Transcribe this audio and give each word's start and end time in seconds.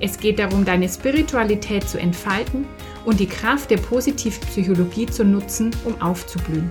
Es 0.00 0.20
geht 0.20 0.38
darum, 0.38 0.64
deine 0.64 0.88
Spiritualität 0.88 1.88
zu 1.88 1.98
entfalten 1.98 2.66
und 3.04 3.18
die 3.18 3.26
Kraft 3.26 3.70
der 3.70 3.78
Positivpsychologie 3.78 5.06
zu 5.06 5.24
nutzen, 5.24 5.74
um 5.84 6.00
aufzublühen. 6.00 6.68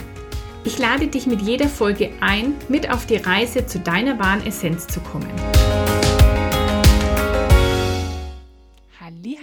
Ich 0.63 0.77
lade 0.80 1.08
dich 1.08 1.27
mit 1.27 1.41
jeder 1.41 1.67
Folge 1.67 2.12
ein, 2.22 2.55
mit 2.70 2.90
auf 2.90 3.05
die 3.05 3.17
Reise 3.17 3.66
zu 3.66 3.80
deiner 3.80 4.17
wahren 4.17 4.45
Essenz 4.45 4.88
zu 4.88 5.02
kommen. 5.02 5.30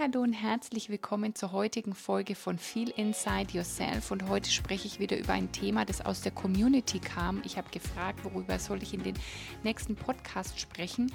Hallo 0.07 0.21
und 0.21 0.35
herzlich 0.35 0.91
willkommen 0.91 1.35
zur 1.35 1.53
heutigen 1.53 1.95
Folge 1.95 2.35
von 2.35 2.59
Feel 2.59 2.91
Inside 2.91 3.55
Yourself 3.55 4.11
und 4.11 4.29
heute 4.29 4.51
spreche 4.51 4.87
ich 4.87 5.01
wieder 5.01 5.19
über 5.19 5.33
ein 5.33 5.51
Thema, 5.51 5.87
das 5.87 6.05
aus 6.05 6.21
der 6.21 6.31
Community 6.31 6.99
kam. 6.99 7.41
Ich 7.47 7.57
habe 7.57 7.71
gefragt, 7.71 8.21
worüber 8.23 8.59
soll 8.59 8.83
ich 8.83 8.93
in 8.93 9.03
den 9.03 9.15
nächsten 9.63 9.97
Podcast 9.97 10.61
sprechen 10.61 11.11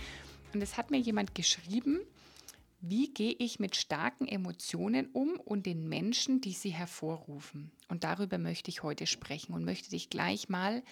und 0.55 0.63
es 0.63 0.75
hat 0.75 0.89
mir 0.89 0.97
jemand 0.97 1.35
geschrieben, 1.35 1.99
wie 2.81 3.13
gehe 3.13 3.35
ich 3.37 3.59
mit 3.59 3.75
starken 3.75 4.27
Emotionen 4.27 5.07
um 5.11 5.39
und 5.39 5.65
den 5.65 5.89
Menschen, 5.89 6.39
die 6.39 6.53
sie 6.53 6.69
hervorrufen? 6.69 7.71
Und 7.89 8.03
darüber 8.03 8.37
möchte 8.37 8.69
ich 8.69 8.83
heute 8.83 9.05
sprechen 9.05 9.53
und 9.53 9.65
möchte 9.65 9.89
dich 9.89 10.09
gleich 10.09 10.47
mal, 10.47 10.83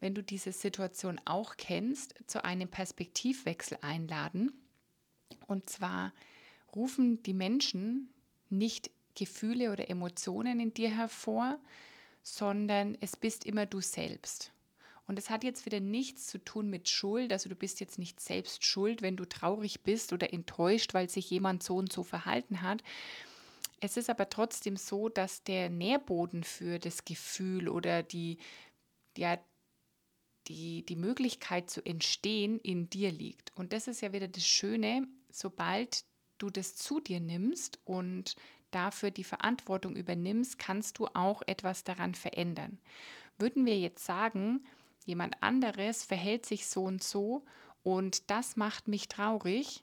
wenn 0.00 0.14
du 0.14 0.22
diese 0.22 0.52
Situation 0.52 1.20
auch 1.26 1.56
kennst, 1.58 2.14
zu 2.26 2.42
einem 2.44 2.68
Perspektivwechsel 2.68 3.78
einladen. 3.82 4.52
Und 5.46 5.68
zwar 5.68 6.14
rufen 6.74 7.22
die 7.22 7.34
Menschen 7.34 8.08
nicht 8.48 8.90
Gefühle 9.14 9.72
oder 9.72 9.90
Emotionen 9.90 10.58
in 10.58 10.72
dir 10.72 10.90
hervor, 10.90 11.58
sondern 12.22 12.96
es 13.00 13.16
bist 13.16 13.44
immer 13.44 13.66
du 13.66 13.80
selbst. 13.80 14.52
Und 15.10 15.18
es 15.18 15.28
hat 15.28 15.42
jetzt 15.42 15.66
wieder 15.66 15.80
nichts 15.80 16.28
zu 16.28 16.38
tun 16.38 16.70
mit 16.70 16.88
Schuld. 16.88 17.32
Also 17.32 17.48
du 17.48 17.56
bist 17.56 17.80
jetzt 17.80 17.98
nicht 17.98 18.20
selbst 18.20 18.64
schuld, 18.64 19.02
wenn 19.02 19.16
du 19.16 19.24
traurig 19.24 19.80
bist 19.80 20.12
oder 20.12 20.32
enttäuscht, 20.32 20.94
weil 20.94 21.10
sich 21.10 21.28
jemand 21.28 21.64
so 21.64 21.74
und 21.78 21.92
so 21.92 22.04
verhalten 22.04 22.62
hat. 22.62 22.84
Es 23.80 23.96
ist 23.96 24.08
aber 24.08 24.28
trotzdem 24.28 24.76
so, 24.76 25.08
dass 25.08 25.42
der 25.42 25.68
Nährboden 25.68 26.44
für 26.44 26.78
das 26.78 27.04
Gefühl 27.04 27.68
oder 27.68 28.04
die, 28.04 28.38
ja, 29.18 29.36
die, 30.46 30.86
die 30.86 30.94
Möglichkeit 30.94 31.70
zu 31.70 31.84
entstehen 31.84 32.60
in 32.60 32.88
dir 32.88 33.10
liegt. 33.10 33.50
Und 33.56 33.72
das 33.72 33.88
ist 33.88 34.02
ja 34.02 34.12
wieder 34.12 34.28
das 34.28 34.46
Schöne, 34.46 35.08
sobald 35.28 36.04
du 36.38 36.50
das 36.50 36.76
zu 36.76 37.00
dir 37.00 37.18
nimmst 37.18 37.80
und 37.84 38.36
dafür 38.70 39.10
die 39.10 39.24
Verantwortung 39.24 39.96
übernimmst, 39.96 40.60
kannst 40.60 41.00
du 41.00 41.08
auch 41.14 41.42
etwas 41.48 41.82
daran 41.82 42.14
verändern. 42.14 42.78
Würden 43.38 43.66
wir 43.66 43.76
jetzt 43.76 44.04
sagen, 44.04 44.62
jemand 45.04 45.42
anderes 45.42 46.04
verhält 46.04 46.46
sich 46.46 46.66
so 46.66 46.84
und 46.84 47.02
so 47.02 47.42
und 47.82 48.30
das 48.30 48.56
macht 48.56 48.88
mich 48.88 49.08
traurig, 49.08 49.82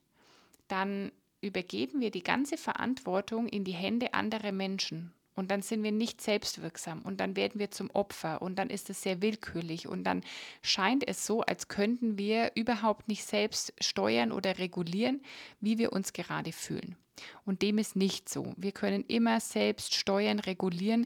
dann 0.67 1.11
übergeben 1.41 2.01
wir 2.01 2.11
die 2.11 2.23
ganze 2.23 2.57
Verantwortung 2.57 3.47
in 3.47 3.63
die 3.63 3.73
Hände 3.73 4.13
anderer 4.13 4.51
Menschen. 4.51 5.13
Und 5.35 5.51
dann 5.51 5.61
sind 5.61 5.83
wir 5.83 5.91
nicht 5.91 6.19
selbstwirksam 6.19 7.03
und 7.03 7.19
dann 7.19 7.35
werden 7.35 7.59
wir 7.59 7.69
zum 7.69 7.91
Opfer 7.91 8.41
und 8.41 8.57
dann 8.57 8.71
ist 8.71 8.89
es 8.89 9.03
sehr 9.03 9.21
willkürlich 9.21 9.87
und 9.87 10.03
dann 10.03 10.23
scheint 10.63 11.07
es 11.07 11.27
so, 11.27 11.41
als 11.41 11.67
könnten 11.67 12.17
wir 12.17 12.53
überhaupt 12.55 13.07
nicht 13.07 13.23
selbst 13.23 13.71
steuern 13.79 14.31
oder 14.31 14.57
regulieren, 14.57 15.21
wie 15.61 15.77
wir 15.77 15.93
uns 15.93 16.13
gerade 16.13 16.51
fühlen. 16.51 16.97
Und 17.45 17.61
dem 17.61 17.77
ist 17.77 17.95
nicht 17.95 18.29
so. 18.29 18.53
Wir 18.57 18.71
können 18.71 19.05
immer 19.07 19.39
selbst 19.39 19.93
steuern, 19.93 20.39
regulieren, 20.39 21.05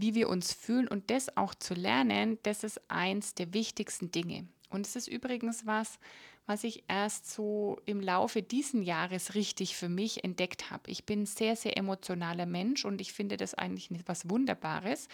wie 0.00 0.14
wir 0.14 0.28
uns 0.28 0.52
fühlen 0.52 0.88
und 0.88 1.10
das 1.10 1.36
auch 1.36 1.54
zu 1.54 1.74
lernen, 1.74 2.38
das 2.42 2.64
ist 2.64 2.80
eins 2.88 3.34
der 3.34 3.54
wichtigsten 3.54 4.10
Dinge. 4.10 4.46
Und 4.68 4.86
es 4.86 4.96
ist 4.96 5.08
übrigens 5.08 5.66
was, 5.66 5.98
was 6.46 6.64
ich 6.64 6.84
erst 6.88 7.30
so 7.30 7.80
im 7.86 8.00
Laufe 8.00 8.42
diesen 8.42 8.82
Jahres 8.82 9.34
richtig 9.34 9.76
für 9.76 9.88
mich 9.88 10.22
entdeckt 10.22 10.70
habe. 10.70 10.90
Ich 10.90 11.04
bin 11.04 11.26
sehr, 11.26 11.56
sehr 11.56 11.76
emotionaler 11.76 12.46
Mensch 12.46 12.84
und 12.84 13.00
ich 13.00 13.12
finde 13.12 13.36
das 13.36 13.54
eigentlich 13.54 13.90
etwas 13.90 14.28
Wunderbares, 14.28 15.08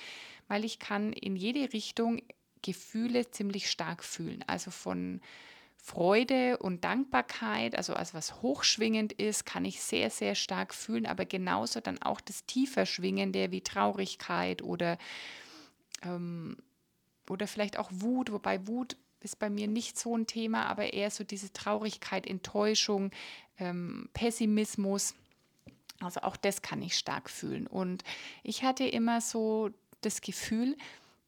weil 0.48 0.64
ich 0.64 0.78
kann 0.78 1.12
in 1.12 1.36
jede 1.36 1.72
Richtung 1.72 2.20
Gefühle 2.60 3.30
ziemlich 3.30 3.70
stark 3.70 4.04
fühlen. 4.04 4.44
Also 4.46 4.70
von 4.70 5.20
Freude 5.84 6.58
und 6.58 6.84
Dankbarkeit, 6.84 7.74
also 7.74 7.94
als 7.94 8.14
was 8.14 8.40
hochschwingend 8.40 9.12
ist, 9.12 9.44
kann 9.44 9.64
ich 9.64 9.82
sehr, 9.82 10.10
sehr 10.10 10.36
stark 10.36 10.74
fühlen, 10.74 11.06
aber 11.06 11.24
genauso 11.24 11.80
dann 11.80 12.00
auch 12.00 12.20
das 12.20 12.46
tiefer 12.46 12.86
Schwingende 12.86 13.50
wie 13.50 13.62
Traurigkeit 13.62 14.62
oder, 14.62 14.96
ähm, 16.04 16.56
oder 17.28 17.48
vielleicht 17.48 17.78
auch 17.78 17.90
Wut, 17.92 18.30
wobei 18.30 18.64
Wut 18.68 18.96
ist 19.18 19.40
bei 19.40 19.50
mir 19.50 19.66
nicht 19.66 19.98
so 19.98 20.16
ein 20.16 20.28
Thema, 20.28 20.66
aber 20.66 20.92
eher 20.92 21.10
so 21.10 21.24
diese 21.24 21.52
Traurigkeit, 21.52 22.28
Enttäuschung, 22.28 23.10
ähm, 23.58 24.08
Pessimismus. 24.14 25.16
Also 25.98 26.20
auch 26.20 26.36
das 26.36 26.62
kann 26.62 26.80
ich 26.80 26.96
stark 26.96 27.28
fühlen. 27.28 27.66
Und 27.66 28.04
ich 28.44 28.62
hatte 28.62 28.84
immer 28.84 29.20
so 29.20 29.70
das 30.00 30.20
Gefühl, 30.20 30.76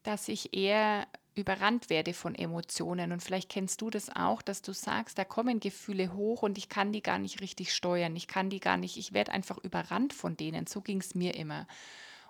dass 0.04 0.28
ich 0.28 0.54
eher 0.56 1.08
überrannt 1.34 1.90
werde 1.90 2.14
von 2.14 2.34
Emotionen. 2.34 3.12
Und 3.12 3.22
vielleicht 3.22 3.48
kennst 3.48 3.80
du 3.80 3.90
das 3.90 4.14
auch, 4.14 4.42
dass 4.42 4.62
du 4.62 4.72
sagst, 4.72 5.18
da 5.18 5.24
kommen 5.24 5.60
Gefühle 5.60 6.14
hoch 6.14 6.42
und 6.42 6.58
ich 6.58 6.68
kann 6.68 6.92
die 6.92 7.02
gar 7.02 7.18
nicht 7.18 7.40
richtig 7.40 7.72
steuern. 7.72 8.14
Ich 8.16 8.28
kann 8.28 8.50
die 8.50 8.60
gar 8.60 8.76
nicht, 8.76 8.96
ich 8.96 9.12
werde 9.12 9.32
einfach 9.32 9.58
überrannt 9.58 10.12
von 10.12 10.36
denen. 10.36 10.66
So 10.66 10.80
ging 10.80 11.00
es 11.00 11.14
mir 11.14 11.34
immer. 11.34 11.66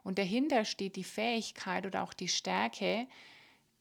Und 0.02 0.18
dahinter 0.18 0.64
steht 0.64 0.96
die 0.96 1.04
Fähigkeit 1.04 1.86
oder 1.86 2.02
auch 2.02 2.12
die 2.12 2.28
Stärke, 2.28 3.06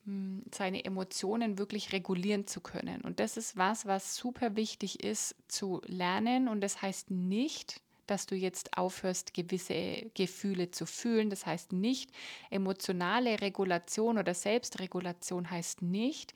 hm, 0.05 0.43
seine 0.53 0.83
Emotionen 0.83 1.57
wirklich 1.57 1.93
regulieren 1.93 2.47
zu 2.47 2.61
können. 2.61 3.01
Und 3.01 3.19
das 3.19 3.37
ist 3.37 3.55
was, 3.55 3.85
was 3.85 4.15
super 4.15 4.55
wichtig 4.55 5.03
ist 5.03 5.35
zu 5.47 5.81
lernen. 5.85 6.47
Und 6.47 6.61
das 6.61 6.81
heißt 6.81 7.11
nicht, 7.11 7.81
dass 8.07 8.25
du 8.25 8.35
jetzt 8.35 8.77
aufhörst, 8.77 9.33
gewisse 9.33 10.11
Gefühle 10.13 10.71
zu 10.71 10.85
fühlen. 10.85 11.29
Das 11.29 11.45
heißt 11.45 11.73
nicht, 11.73 12.11
emotionale 12.49 13.41
Regulation 13.41 14.17
oder 14.17 14.33
Selbstregulation 14.33 15.49
heißt 15.49 15.81
nicht, 15.81 16.33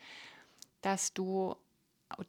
dass 0.82 1.14
du 1.14 1.56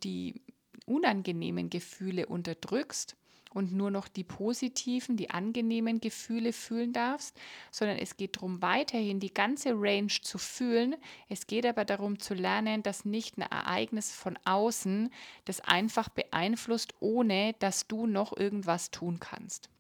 die 0.03 0.43
unangenehmen 0.87 1.71
Gefühle 1.71 2.27
unterdrückst, 2.27 3.17
und 3.55 3.73
nur 3.73 3.91
noch 3.91 4.09
die 4.09 4.25
positiven, 4.25 5.17
die 5.17 5.31
angenehmen 5.31 6.01
Gefühle 6.01 6.53
fühlen 6.53 6.93
darfst, 6.93 7.37
sondern 7.71 7.99
es 7.99 8.17
geht 8.17 8.37
darum, 8.37 8.63
weiterhin 8.63 9.21
die 9.21 9.33
ganze 9.33 9.73
Range 9.75 10.13
zu 10.23 10.39
fühlen. 10.39 10.97
Es 11.29 11.47
geht 11.47 11.67
aber 11.67 11.85
darum 11.85 12.19
zu 12.19 12.35
lernen, 12.35 12.83
dass 12.83 13.05
nicht 13.05 13.39
ein 13.39 13.43
Ereignis 13.43 14.13
von 14.13 14.39
außen 14.45 15.11
das 15.45 15.61
einfach 15.61 16.09
beeinflusst, 16.09 16.95
ohne 17.01 17.55
dass 17.59 17.87
du 17.87 18.07
noch 18.07 18.37
irgendwas 18.37 18.91
tun 18.91 19.21
kannst. 19.21 19.71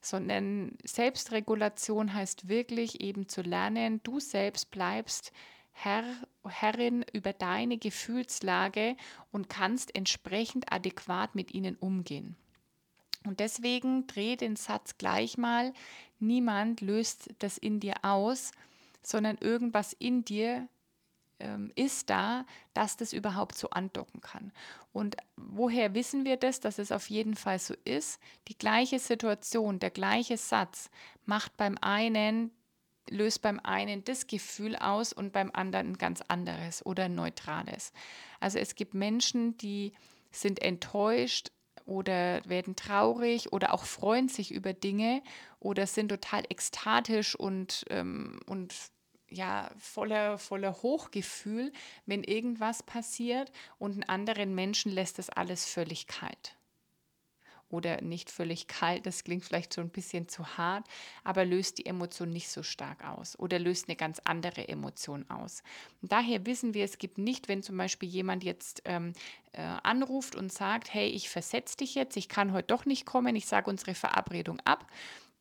Sondern 0.00 0.78
Selbstregulation 0.84 2.14
heißt 2.14 2.48
wirklich 2.48 3.02
eben 3.02 3.28
zu 3.28 3.42
lernen, 3.42 4.00
du 4.02 4.18
selbst 4.18 4.70
bleibst 4.70 5.32
Herr, 5.72 6.04
Herrin 6.46 7.04
über 7.12 7.32
deine 7.32 7.78
Gefühlslage 7.78 8.96
und 9.30 9.48
kannst 9.48 9.94
entsprechend 9.94 10.72
adäquat 10.72 11.34
mit 11.34 11.54
ihnen 11.54 11.76
umgehen. 11.76 12.36
Und 13.24 13.40
deswegen 13.40 14.06
dreh 14.06 14.36
den 14.36 14.56
Satz 14.56 14.96
gleich 14.98 15.36
mal, 15.36 15.72
niemand 16.18 16.80
löst 16.80 17.28
das 17.38 17.58
in 17.58 17.80
dir 17.80 17.94
aus, 18.02 18.52
sondern 19.02 19.36
irgendwas 19.38 19.92
in 19.92 20.24
dir 20.24 20.68
ähm, 21.38 21.72
ist 21.74 22.10
da, 22.10 22.44
dass 22.74 22.96
das 22.96 23.12
überhaupt 23.12 23.56
so 23.56 23.70
andocken 23.70 24.20
kann. 24.20 24.52
Und 24.92 25.16
woher 25.36 25.94
wissen 25.94 26.24
wir 26.24 26.36
das, 26.36 26.60
dass 26.60 26.78
es 26.78 26.92
auf 26.92 27.10
jeden 27.10 27.34
Fall 27.34 27.58
so 27.58 27.74
ist? 27.84 28.20
Die 28.48 28.56
gleiche 28.56 28.98
Situation, 28.98 29.78
der 29.78 29.90
gleiche 29.90 30.36
Satz 30.36 30.90
macht 31.24 31.56
beim 31.56 31.76
einen 31.80 32.50
löst 33.10 33.42
beim 33.42 33.60
einen 33.60 34.04
das 34.04 34.26
Gefühl 34.26 34.76
aus 34.76 35.12
und 35.12 35.32
beim 35.32 35.50
anderen 35.52 35.92
ein 35.92 35.98
ganz 35.98 36.22
anderes 36.28 36.84
oder 36.86 37.08
neutrales. 37.08 37.92
Also 38.38 38.58
es 38.58 38.74
gibt 38.74 38.94
Menschen, 38.94 39.56
die 39.58 39.92
sind 40.30 40.62
enttäuscht, 40.62 41.50
oder 41.90 42.40
werden 42.48 42.76
traurig 42.76 43.52
oder 43.52 43.74
auch 43.74 43.84
freuen 43.84 44.28
sich 44.28 44.52
über 44.52 44.72
Dinge 44.72 45.22
oder 45.58 45.86
sind 45.88 46.08
total 46.08 46.44
ekstatisch 46.48 47.34
und, 47.34 47.84
ähm, 47.90 48.38
und 48.46 48.72
ja, 49.28 49.70
voller, 49.76 50.38
voller 50.38 50.72
Hochgefühl, 50.82 51.72
wenn 52.06 52.22
irgendwas 52.22 52.84
passiert 52.84 53.50
und 53.78 53.92
einen 53.92 54.04
anderen 54.04 54.54
Menschen 54.54 54.92
lässt 54.92 55.18
das 55.18 55.30
alles 55.30 55.66
völlig 55.66 56.06
kalt. 56.06 56.56
Oder 57.70 58.00
nicht 58.02 58.30
völlig 58.30 58.66
kalt, 58.66 59.06
das 59.06 59.24
klingt 59.24 59.44
vielleicht 59.44 59.72
so 59.72 59.80
ein 59.80 59.90
bisschen 59.90 60.28
zu 60.28 60.58
hart, 60.58 60.86
aber 61.24 61.44
löst 61.44 61.78
die 61.78 61.86
Emotion 61.86 62.30
nicht 62.30 62.48
so 62.48 62.62
stark 62.62 63.04
aus 63.04 63.38
oder 63.38 63.58
löst 63.58 63.88
eine 63.88 63.96
ganz 63.96 64.20
andere 64.24 64.68
Emotion 64.68 65.28
aus. 65.30 65.62
Und 66.02 66.12
daher 66.12 66.44
wissen 66.46 66.74
wir, 66.74 66.84
es 66.84 66.98
gibt 66.98 67.18
nicht, 67.18 67.48
wenn 67.48 67.62
zum 67.62 67.76
Beispiel 67.76 68.08
jemand 68.08 68.44
jetzt 68.44 68.82
ähm, 68.84 69.12
äh, 69.52 69.62
anruft 69.62 70.34
und 70.34 70.52
sagt, 70.52 70.92
hey, 70.92 71.08
ich 71.08 71.28
versetze 71.28 71.76
dich 71.78 71.94
jetzt, 71.94 72.16
ich 72.16 72.28
kann 72.28 72.52
heute 72.52 72.68
doch 72.68 72.84
nicht 72.84 73.06
kommen, 73.06 73.36
ich 73.36 73.46
sage 73.46 73.70
unsere 73.70 73.94
Verabredung 73.94 74.60
ab, 74.64 74.86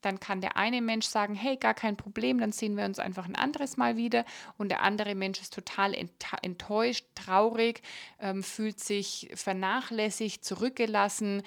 dann 0.01 0.19
kann 0.19 0.41
der 0.41 0.57
eine 0.57 0.81
Mensch 0.81 1.05
sagen, 1.05 1.35
hey, 1.35 1.57
gar 1.57 1.73
kein 1.73 1.97
Problem, 1.97 2.39
dann 2.39 2.51
sehen 2.51 2.77
wir 2.77 2.85
uns 2.85 2.99
einfach 2.99 3.25
ein 3.25 3.35
anderes 3.35 3.77
Mal 3.77 3.97
wieder. 3.97 4.25
Und 4.57 4.69
der 4.69 4.81
andere 4.81 5.15
Mensch 5.15 5.41
ist 5.41 5.53
total 5.53 5.93
enttäuscht, 6.41 7.05
traurig, 7.15 7.81
ähm, 8.19 8.43
fühlt 8.43 8.79
sich 8.79 9.29
vernachlässigt, 9.33 10.43
zurückgelassen, 10.43 11.43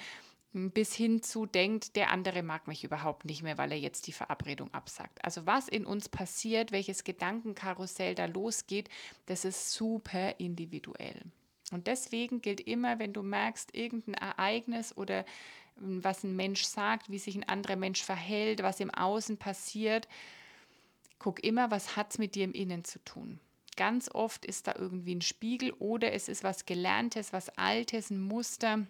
bis 0.53 0.93
hin 0.93 1.23
zu 1.23 1.47
denkt, 1.47 1.95
der 1.95 2.11
andere 2.11 2.43
mag 2.43 2.67
mich 2.67 2.83
überhaupt 2.83 3.25
nicht 3.25 3.41
mehr, 3.41 3.57
weil 3.57 3.71
er 3.71 3.79
jetzt 3.79 4.05
die 4.05 4.11
Verabredung 4.11 4.71
absagt. 4.73 5.23
Also 5.25 5.45
was 5.47 5.67
in 5.67 5.85
uns 5.85 6.09
passiert, 6.09 6.71
welches 6.71 7.03
Gedankenkarussell 7.03 8.13
da 8.13 8.25
losgeht, 8.25 8.89
das 9.25 9.45
ist 9.45 9.71
super 9.71 10.39
individuell. 10.39 11.21
Und 11.71 11.87
deswegen 11.87 12.41
gilt 12.41 12.61
immer, 12.61 12.99
wenn 12.99 13.13
du 13.13 13.23
merkst, 13.23 13.75
irgendein 13.75 14.13
Ereignis 14.13 14.95
oder 14.95 15.25
was 15.75 16.23
ein 16.23 16.35
Mensch 16.35 16.63
sagt, 16.65 17.09
wie 17.09 17.17
sich 17.17 17.35
ein 17.35 17.49
anderer 17.49 17.75
Mensch 17.75 18.03
verhält, 18.03 18.61
was 18.61 18.79
im 18.79 18.91
Außen 18.91 19.37
passiert. 19.37 20.07
Guck 21.17 21.43
immer, 21.43 21.71
was 21.71 21.95
hat 21.95 22.11
es 22.11 22.19
mit 22.19 22.35
dir 22.35 22.43
im 22.43 22.53
Innen 22.53 22.83
zu 22.83 23.03
tun. 23.03 23.39
Ganz 23.75 24.07
oft 24.13 24.45
ist 24.45 24.67
da 24.67 24.75
irgendwie 24.77 25.15
ein 25.15 25.21
Spiegel 25.21 25.71
oder 25.73 26.13
es 26.13 26.29
ist 26.29 26.43
was 26.43 26.67
Gelerntes, 26.67 27.33
was 27.33 27.49
Altes, 27.57 28.11
ein 28.11 28.21
Muster, 28.21 28.85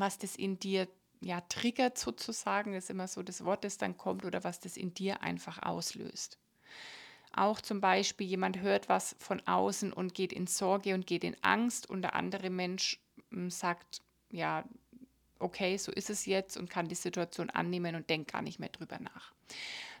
was 0.00 0.18
das 0.18 0.36
in 0.36 0.58
dir 0.58 0.88
ja 1.20 1.40
triggert 1.42 1.98
sozusagen, 1.98 2.72
das 2.72 2.84
ist 2.84 2.90
immer 2.90 3.08
so 3.08 3.22
das 3.22 3.44
Wort, 3.44 3.64
das 3.64 3.78
dann 3.78 3.96
kommt 3.96 4.24
oder 4.24 4.42
was 4.42 4.60
das 4.60 4.76
in 4.76 4.94
dir 4.94 5.22
einfach 5.22 5.62
auslöst. 5.62 6.38
Auch 7.32 7.60
zum 7.60 7.80
Beispiel 7.80 8.26
jemand 8.26 8.60
hört 8.60 8.88
was 8.88 9.14
von 9.18 9.46
außen 9.46 9.92
und 9.92 10.14
geht 10.14 10.32
in 10.32 10.46
Sorge 10.46 10.94
und 10.94 11.06
geht 11.06 11.22
in 11.22 11.36
Angst 11.42 11.88
und 11.88 12.02
der 12.02 12.14
andere 12.16 12.50
Mensch 12.50 12.98
hm, 13.30 13.50
sagt, 13.50 14.00
ja, 14.30 14.64
okay, 15.38 15.76
so 15.76 15.92
ist 15.92 16.10
es 16.10 16.26
jetzt 16.26 16.56
und 16.56 16.68
kann 16.68 16.88
die 16.88 16.94
Situation 16.94 17.50
annehmen 17.50 17.94
und 17.94 18.10
denkt 18.10 18.32
gar 18.32 18.42
nicht 18.42 18.58
mehr 18.58 18.68
drüber 18.68 18.98
nach. 18.98 19.32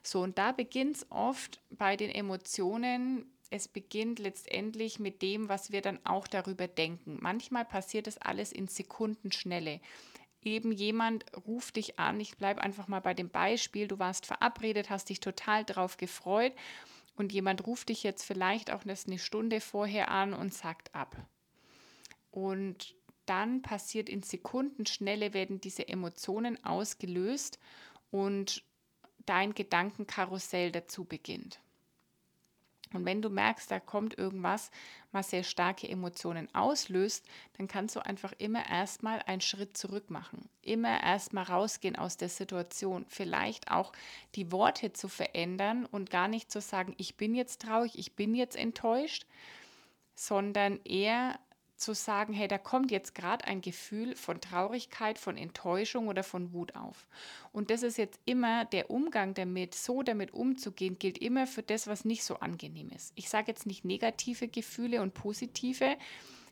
So, 0.02 0.22
und 0.22 0.38
da 0.38 0.52
beginnt 0.52 0.96
es 0.96 1.06
oft 1.10 1.60
bei 1.70 1.96
den 1.96 2.10
Emotionen. 2.10 3.26
Es 3.50 3.66
beginnt 3.66 4.20
letztendlich 4.20 5.00
mit 5.00 5.22
dem, 5.22 5.48
was 5.48 5.72
wir 5.72 5.82
dann 5.82 5.98
auch 6.04 6.28
darüber 6.28 6.68
denken. 6.68 7.18
Manchmal 7.20 7.64
passiert 7.64 8.06
das 8.06 8.16
alles 8.18 8.52
in 8.52 8.68
Sekundenschnelle. 8.68 9.80
Eben 10.42 10.70
jemand 10.72 11.24
ruft 11.46 11.76
dich 11.76 11.98
an, 11.98 12.20
ich 12.20 12.38
bleibe 12.38 12.62
einfach 12.62 12.88
mal 12.88 13.00
bei 13.00 13.12
dem 13.12 13.28
Beispiel, 13.28 13.88
du 13.88 13.98
warst 13.98 14.24
verabredet, 14.24 14.88
hast 14.88 15.10
dich 15.10 15.20
total 15.20 15.64
drauf 15.64 15.96
gefreut 15.96 16.54
und 17.16 17.32
jemand 17.32 17.66
ruft 17.66 17.90
dich 17.90 18.04
jetzt 18.04 18.22
vielleicht 18.22 18.70
auch 18.70 18.84
eine 18.84 19.18
Stunde 19.18 19.60
vorher 19.60 20.10
an 20.10 20.32
und 20.32 20.54
sagt 20.54 20.94
ab. 20.94 21.16
Und 22.30 22.94
dann 23.26 23.62
passiert 23.62 24.08
in 24.08 24.22
Sekundenschnelle, 24.22 25.34
werden 25.34 25.60
diese 25.60 25.88
Emotionen 25.88 26.64
ausgelöst 26.64 27.58
und 28.10 28.62
dein 29.26 29.54
Gedankenkarussell 29.54 30.72
dazu 30.72 31.04
beginnt. 31.04 31.60
Und 32.92 33.04
wenn 33.04 33.22
du 33.22 33.30
merkst, 33.30 33.70
da 33.70 33.78
kommt 33.78 34.18
irgendwas, 34.18 34.70
was 35.12 35.30
sehr 35.30 35.44
starke 35.44 35.88
Emotionen 35.88 36.52
auslöst, 36.54 37.24
dann 37.56 37.68
kannst 37.68 37.94
du 37.94 38.04
einfach 38.04 38.32
immer 38.38 38.68
erstmal 38.68 39.20
einen 39.22 39.40
Schritt 39.40 39.76
zurück 39.76 40.10
machen. 40.10 40.48
Immer 40.62 41.02
erstmal 41.02 41.44
rausgehen 41.44 41.96
aus 41.96 42.16
der 42.16 42.28
Situation. 42.28 43.06
Vielleicht 43.08 43.70
auch 43.70 43.92
die 44.34 44.50
Worte 44.50 44.92
zu 44.92 45.08
verändern 45.08 45.86
und 45.86 46.10
gar 46.10 46.28
nicht 46.28 46.50
zu 46.50 46.60
sagen, 46.60 46.94
ich 46.96 47.16
bin 47.16 47.34
jetzt 47.34 47.62
traurig, 47.62 47.98
ich 47.98 48.16
bin 48.16 48.34
jetzt 48.34 48.56
enttäuscht, 48.56 49.26
sondern 50.14 50.80
eher 50.84 51.38
zu 51.80 51.94
sagen, 51.94 52.32
hey, 52.32 52.46
da 52.46 52.58
kommt 52.58 52.90
jetzt 52.90 53.14
gerade 53.14 53.44
ein 53.46 53.62
Gefühl 53.62 54.14
von 54.14 54.40
Traurigkeit, 54.40 55.18
von 55.18 55.36
Enttäuschung 55.36 56.08
oder 56.08 56.22
von 56.22 56.52
Wut 56.52 56.76
auf. 56.76 57.06
Und 57.52 57.70
das 57.70 57.82
ist 57.82 57.96
jetzt 57.96 58.20
immer 58.26 58.66
der 58.66 58.90
Umgang 58.90 59.34
damit, 59.34 59.74
so 59.74 60.02
damit 60.02 60.34
umzugehen, 60.34 60.98
gilt 60.98 61.18
immer 61.18 61.46
für 61.46 61.62
das, 61.62 61.86
was 61.86 62.04
nicht 62.04 62.22
so 62.22 62.36
angenehm 62.36 62.90
ist. 62.90 63.12
Ich 63.16 63.28
sage 63.28 63.48
jetzt 63.48 63.66
nicht 63.66 63.84
negative 63.84 64.48
Gefühle 64.48 65.00
und 65.00 65.14
positive, 65.14 65.96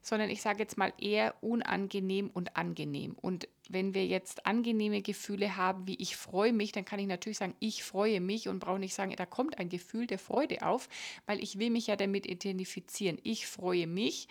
sondern 0.01 0.31
ich 0.31 0.41
sage 0.41 0.61
jetzt 0.61 0.79
mal 0.79 0.93
eher 0.99 1.35
unangenehm 1.43 2.31
und 2.33 2.57
angenehm. 2.57 3.15
Und 3.21 3.49
wenn 3.69 3.93
wir 3.93 4.07
jetzt 4.07 4.47
angenehme 4.47 5.03
Gefühle 5.03 5.57
haben, 5.57 5.87
wie 5.87 5.97
ich 5.97 6.17
freue 6.17 6.55
mich, 6.55 6.73
dann 6.73 6.87
kann 6.87 7.01
ich 7.01 7.07
natürlich 7.07 7.39
sagen, 7.39 7.55
ich 7.59 7.85
freue 7.85 8.21
mich 8.21 8.49
und 8.49 8.61
brauche 8.61 8.79
nicht 8.79 8.95
sagen, 8.95 9.13
da 9.17 9.27
kommt 9.27 9.59
ein 9.59 9.69
Gefühl 9.69 10.07
der 10.07 10.19
Freude 10.19 10.63
auf, 10.63 10.89
weil 11.27 11.43
ich 11.43 11.59
will 11.59 11.69
mich 11.69 11.89
ja 11.89 11.97
damit 11.97 12.27
identifizieren. 12.27 13.19
Ich 13.23 13.47
freue 13.47 13.87
mich 13.87 14.29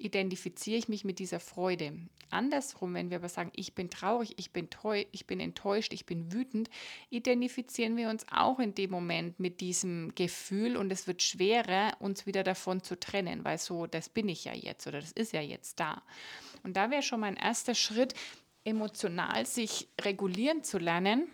identifiziere 0.00 0.78
ich 0.78 0.88
mich 0.88 1.04
mit 1.04 1.18
dieser 1.18 1.40
Freude. 1.40 1.92
Andersrum, 2.30 2.94
wenn 2.94 3.10
wir 3.10 3.18
aber 3.18 3.28
sagen, 3.28 3.50
ich 3.54 3.74
bin 3.74 3.90
traurig, 3.90 4.34
ich 4.36 4.52
bin, 4.52 4.68
ich 5.10 5.26
bin 5.26 5.40
enttäuscht, 5.40 5.92
ich 5.92 6.06
bin 6.06 6.32
wütend, 6.32 6.70
identifizieren 7.10 7.96
wir 7.96 8.08
uns 8.08 8.24
auch 8.30 8.58
in 8.60 8.74
dem 8.74 8.90
Moment 8.90 9.40
mit 9.40 9.60
diesem 9.60 10.14
Gefühl 10.14 10.76
und 10.76 10.92
es 10.92 11.06
wird 11.06 11.22
schwerer, 11.22 11.92
uns 11.98 12.26
wieder 12.26 12.44
davon 12.44 12.82
zu 12.82 12.98
trennen, 12.98 13.44
weil 13.44 13.58
so, 13.58 13.86
das 13.86 14.08
bin 14.08 14.28
ich 14.28 14.44
ja 14.44 14.54
jetzt 14.54 14.86
oder 14.86 15.00
das 15.00 15.12
ist 15.12 15.32
ja 15.32 15.40
jetzt 15.40 15.80
da. 15.80 16.02
Und 16.62 16.76
da 16.76 16.90
wäre 16.90 17.02
schon 17.02 17.20
mein 17.20 17.36
erster 17.36 17.74
Schritt, 17.74 18.14
emotional 18.64 19.46
sich 19.46 19.88
regulieren 20.00 20.62
zu 20.62 20.78
lernen 20.78 21.28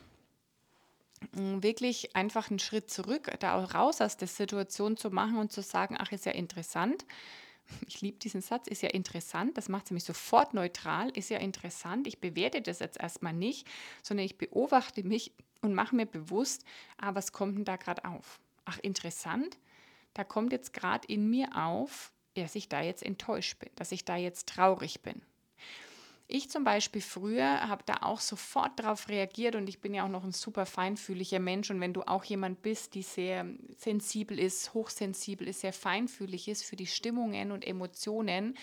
mm, 1.32 1.62
wirklich 1.62 2.14
einfach 2.14 2.50
einen 2.50 2.60
Schritt 2.60 2.90
zurück, 2.90 3.30
da 3.40 3.56
auch 3.56 3.74
raus 3.74 4.00
aus 4.00 4.16
der 4.16 4.28
Situation 4.28 4.96
zu 4.96 5.10
machen 5.10 5.36
und 5.36 5.52
zu 5.52 5.60
sagen, 5.60 5.96
ach, 5.98 6.12
ist 6.12 6.24
ja 6.24 6.32
interessant 6.32 7.04
ich 7.86 8.00
liebe 8.00 8.18
diesen 8.18 8.40
Satz, 8.40 8.66
ist 8.68 8.82
ja 8.82 8.90
interessant, 8.90 9.56
das 9.56 9.68
macht 9.68 9.84
es 9.84 9.90
nämlich 9.90 10.04
sofort 10.04 10.54
neutral, 10.54 11.10
ist 11.10 11.30
ja 11.30 11.38
interessant, 11.38 12.06
ich 12.06 12.20
bewerte 12.20 12.62
das 12.62 12.78
jetzt 12.78 13.00
erstmal 13.00 13.32
nicht, 13.32 13.66
sondern 14.02 14.26
ich 14.26 14.38
beobachte 14.38 15.02
mich 15.04 15.32
und 15.62 15.74
mache 15.74 15.96
mir 15.96 16.06
bewusst, 16.06 16.64
ah, 16.98 17.14
was 17.14 17.32
kommt 17.32 17.56
denn 17.56 17.64
da 17.64 17.76
gerade 17.76 18.04
auf? 18.04 18.40
Ach, 18.64 18.78
interessant, 18.80 19.58
da 20.14 20.24
kommt 20.24 20.52
jetzt 20.52 20.72
gerade 20.72 21.06
in 21.08 21.28
mir 21.28 21.48
auf, 21.56 22.12
dass 22.34 22.54
ich 22.54 22.68
da 22.68 22.82
jetzt 22.82 23.02
enttäuscht 23.02 23.58
bin, 23.58 23.70
dass 23.76 23.92
ich 23.92 24.04
da 24.04 24.16
jetzt 24.16 24.48
traurig 24.48 25.02
bin. 25.02 25.22
Ich 26.28 26.50
zum 26.50 26.64
Beispiel 26.64 27.02
früher 27.02 27.69
habe 27.69 27.84
da 27.87 27.99
auch 28.00 28.19
sofort 28.19 28.81
darauf 28.81 29.08
reagiert 29.08 29.55
und 29.55 29.68
ich 29.68 29.78
bin 29.80 29.95
ja 29.95 30.04
auch 30.04 30.09
noch 30.09 30.25
ein 30.25 30.33
super 30.33 30.66
feinfühliger 30.66 31.38
Mensch 31.38 31.71
und 31.71 31.80
wenn 31.80 31.92
du 31.92 32.02
auch 32.02 32.25
jemand 32.25 32.62
bist, 32.62 32.95
die 32.95 33.02
sehr 33.02 33.47
sensibel 33.76 34.38
ist, 34.38 34.75
hochsensibel 34.75 35.47
ist, 35.47 35.61
sehr 35.61 35.73
feinfühlig 35.73 36.49
ist 36.49 36.64
für 36.64 36.75
die 36.75 36.88
Stimmungen 36.88 37.52
und 37.52 37.64
Emotionen, 37.64 38.56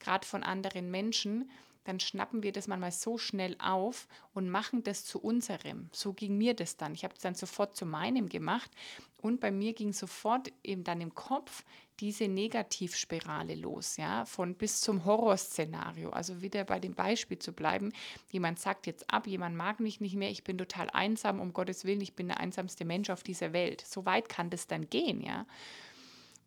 gerade 0.00 0.26
von 0.26 0.42
anderen 0.42 0.90
Menschen, 0.90 1.48
dann 1.84 2.00
schnappen 2.00 2.42
wir 2.42 2.50
das 2.50 2.66
manchmal 2.66 2.92
so 2.92 3.16
schnell 3.16 3.56
auf 3.60 4.08
und 4.32 4.48
machen 4.48 4.82
das 4.82 5.04
zu 5.04 5.20
unserem. 5.20 5.90
So 5.92 6.14
ging 6.14 6.36
mir 6.36 6.54
das 6.54 6.76
dann. 6.76 6.94
Ich 6.94 7.04
habe 7.04 7.14
es 7.14 7.20
dann 7.20 7.34
sofort 7.34 7.76
zu 7.76 7.86
meinem 7.86 8.28
gemacht 8.28 8.70
und 9.18 9.40
bei 9.40 9.50
mir 9.50 9.72
ging 9.74 9.92
sofort 9.92 10.50
eben 10.64 10.82
dann 10.82 11.00
im 11.00 11.14
Kopf 11.14 11.62
diese 12.00 12.28
Negativspirale 12.28 13.54
los, 13.54 13.96
ja, 13.96 14.24
von 14.24 14.54
bis 14.54 14.80
zum 14.80 15.04
Horrorszenario. 15.04 16.10
Also 16.10 16.42
wieder 16.42 16.64
bei 16.64 16.78
dem 16.80 16.94
Beispiel 16.94 17.38
zu 17.38 17.52
bleiben, 17.52 17.92
jemand 18.30 18.58
sagt 18.58 18.86
jetzt 18.86 19.10
ab, 19.10 19.26
jemand 19.26 19.56
mag 19.56 19.80
mich 19.80 20.00
nicht 20.00 20.16
mehr, 20.16 20.30
ich 20.30 20.44
bin 20.44 20.58
total 20.58 20.90
einsam, 20.90 21.40
um 21.40 21.52
Gottes 21.52 21.84
Willen, 21.84 22.00
ich 22.00 22.14
bin 22.14 22.28
der 22.28 22.40
einsamste 22.40 22.84
Mensch 22.84 23.10
auf 23.10 23.22
dieser 23.22 23.52
Welt. 23.52 23.80
So 23.86 24.04
weit 24.06 24.28
kann 24.28 24.50
das 24.50 24.66
dann 24.66 24.88
gehen, 24.88 25.20
ja. 25.20 25.46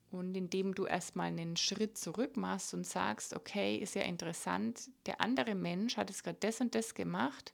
Und 0.09 0.35
indem 0.37 0.73
du 0.73 0.85
erstmal 0.85 1.27
einen 1.27 1.57
Schritt 1.57 1.97
zurück 1.97 2.37
machst 2.37 2.73
und 2.73 2.85
sagst, 2.85 3.33
okay, 3.33 3.75
ist 3.77 3.95
ja 3.95 4.03
interessant, 4.03 4.89
der 5.05 5.19
andere 5.19 5.53
Mensch 5.53 5.97
hat 5.97 6.09
es 6.09 6.23
gerade 6.23 6.37
das 6.39 6.61
und 6.61 6.75
das 6.75 6.93
gemacht 6.93 7.53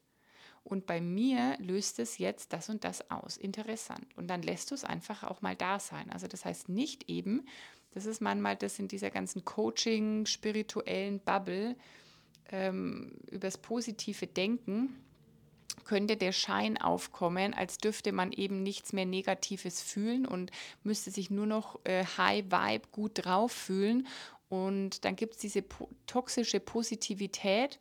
und 0.63 0.85
bei 0.85 1.01
mir 1.01 1.57
löst 1.59 1.99
es 1.99 2.17
jetzt 2.17 2.53
das 2.53 2.69
und 2.69 2.83
das 2.83 3.09
aus. 3.11 3.37
Interessant. 3.37 4.05
Und 4.15 4.27
dann 4.27 4.41
lässt 4.41 4.71
du 4.71 4.75
es 4.75 4.85
einfach 4.85 5.23
auch 5.23 5.41
mal 5.41 5.55
da 5.55 5.79
sein. 5.79 6.09
Also 6.09 6.27
das 6.27 6.45
heißt 6.45 6.69
nicht 6.69 7.09
eben, 7.09 7.45
das 7.93 8.05
ist 8.05 8.21
manchmal 8.21 8.55
das 8.55 8.79
in 8.79 8.87
dieser 8.87 9.09
ganzen 9.09 9.45
Coaching, 9.45 10.25
spirituellen 10.25 11.19
Bubble, 11.19 11.75
ähm, 12.51 13.13
übers 13.29 13.57
positive 13.57 14.27
Denken, 14.27 14.95
könnte 15.85 16.17
der 16.17 16.31
Schein 16.31 16.77
aufkommen, 16.79 17.53
als 17.53 17.77
dürfte 17.77 18.11
man 18.11 18.31
eben 18.31 18.63
nichts 18.63 18.93
mehr 18.93 19.05
Negatives 19.05 19.81
fühlen 19.81 20.25
und 20.25 20.51
müsste 20.83 21.11
sich 21.11 21.29
nur 21.29 21.45
noch 21.45 21.79
äh, 21.83 22.05
High 22.17 22.45
Vibe 22.45 22.87
gut 22.91 23.25
drauf 23.25 23.51
fühlen. 23.51 24.07
Und 24.49 25.03
dann 25.03 25.15
gibt 25.15 25.33
es 25.33 25.39
diese 25.39 25.61
po 25.61 25.89
toxische 26.05 26.59
Positivität. 26.59 27.79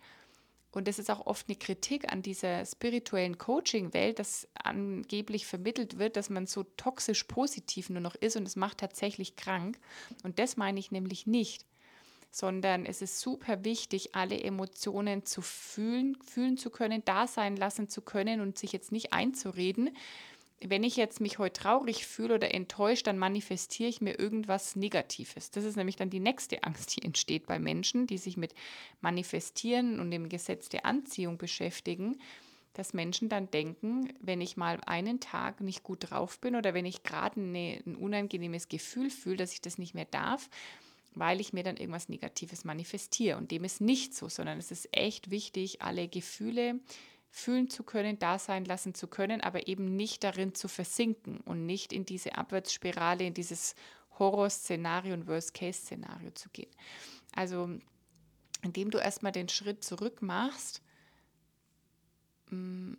Und 0.73 0.89
das 0.89 0.99
ist 0.99 1.11
auch 1.11 1.27
oft 1.27 1.49
eine 1.49 1.57
Kritik 1.57 2.11
an 2.13 2.23
dieser 2.23 2.65
spirituellen 2.65 3.39
Coaching-Welt, 3.39 4.19
dass 4.19 4.49
angeblich 4.55 5.47
vermittelt 5.47 5.99
wird, 5.99 6.17
dass 6.17 6.31
man 6.31 6.47
so 6.47 6.65
toxisch 6.77 7.25
positiv 7.25 7.91
nur 7.91 8.01
noch 8.01 8.15
ist 8.15 8.37
und 8.37 8.47
es 8.47 8.57
macht 8.57 8.79
tatsächlich 8.79 9.37
krank. 9.37 9.79
Und 10.25 10.39
das 10.39 10.57
meine 10.57 10.81
ich 10.81 10.91
nämlich 10.91 11.27
nicht 11.27 11.67
sondern 12.35 12.87
es 12.87 13.03
ist 13.03 13.21
super 13.21 13.63
wichtig, 13.63 14.15
alle 14.15 14.43
Emotionen 14.43 15.27
zu 15.27 15.43
fühlen, 15.43 16.17
fühlen 16.25 16.57
zu 16.57 16.71
können, 16.71 17.03
da 17.05 17.27
sein 17.27 17.57
lassen 17.57 17.91
zu 17.91 18.01
können 18.01 18.41
und 18.41 18.59
sich 18.59 18.73
jetzt 18.73 18.91
nicht 18.91 19.13
einzureden. 19.13 19.95
Wenn 20.65 20.85
ich 20.85 20.97
jetzt 20.97 21.21
mich 21.21 21.39
heute 21.39 21.61
traurig 21.61 22.07
fühle 22.07 22.37
oder 22.37 22.55
enttäuscht, 22.55 23.07
dann 23.07 23.19
manifestiere 23.19 23.89
ich 23.89 24.01
mir 24.01 24.19
irgendwas 24.19 24.77
Negatives. 24.77 25.51
Das 25.51 25.65
ist 25.65 25.77
nämlich 25.77 25.97
dann 25.97 26.11
die 26.11 26.21
nächste 26.21 26.63
Angst, 26.63 26.97
die 26.97 27.03
entsteht 27.03 27.47
bei 27.47 27.59
Menschen, 27.59 28.07
die 28.07 28.19
sich 28.19 28.37
mit 28.37 28.55
Manifestieren 29.01 29.99
und 29.99 30.11
dem 30.11 30.29
Gesetz 30.29 30.69
der 30.69 30.87
Anziehung 30.87 31.39
beschäftigen 31.39 32.19
dass 32.75 32.95
Menschen 32.95 33.29
dann 33.29 33.51
denken, 33.51 34.13
wenn 34.21 34.41
ich 34.41 34.57
mal 34.57 34.81
einen 34.87 35.21
Tag 35.21 35.61
nicht 35.61 35.83
gut 35.83 36.11
drauf 36.11 36.39
bin 36.39 36.57
oder 36.57 36.75
wenn 36.75 36.87
ich 36.87 37.03
gerade 37.03 37.41
ein 37.41 37.97
unangenehmes 37.97 38.69
Gefühl 38.69 39.11
fühle, 39.11 39.37
dass 39.37 39.53
ich 39.53 39.61
das 39.61 39.79
nicht 39.79 39.95
mehr 39.95 40.07
darf, 40.07 40.49
weil 41.15 41.41
ich 41.41 41.53
mir 41.53 41.63
dann 41.63 41.77
irgendwas 41.77 42.09
Negatives 42.09 42.65
manifestiere. 42.65 43.37
Und 43.37 43.51
dem 43.51 43.65
ist 43.65 43.81
nicht 43.81 44.15
so, 44.15 44.29
sondern 44.29 44.59
es 44.59 44.71
ist 44.71 44.89
echt 44.93 45.31
wichtig, 45.31 45.83
alle 45.83 46.09
Gefühle 46.09 46.81
fühlen 47.35 47.71
zu 47.71 47.83
können, 47.83 48.19
da 48.19 48.39
sein 48.39 48.67
lassen 48.67 48.95
zu 48.95 49.09
können, 49.09 49.41
aber 49.41 49.67
eben 49.67 49.97
nicht 49.97 50.23
darin 50.23 50.55
zu 50.55 50.69
versinken 50.69 51.41
und 51.41 51.65
nicht 51.65 51.93
in 51.95 52.05
diese 52.05 52.37
Abwärtsspirale, 52.37 53.25
in 53.25 53.33
dieses 53.33 53.75
Horrorszenario 54.19 55.15
und 55.15 55.27
Worst-Case-Szenario 55.27 56.33
zu 56.33 56.51
gehen. 56.51 56.71
Also 57.35 57.71
indem 58.63 58.91
du 58.91 58.99
erstmal 58.99 59.33
den 59.33 59.49
Schritt 59.49 59.83
zurück 59.83 60.21
machst, 60.21 60.83
mm, 62.51 62.93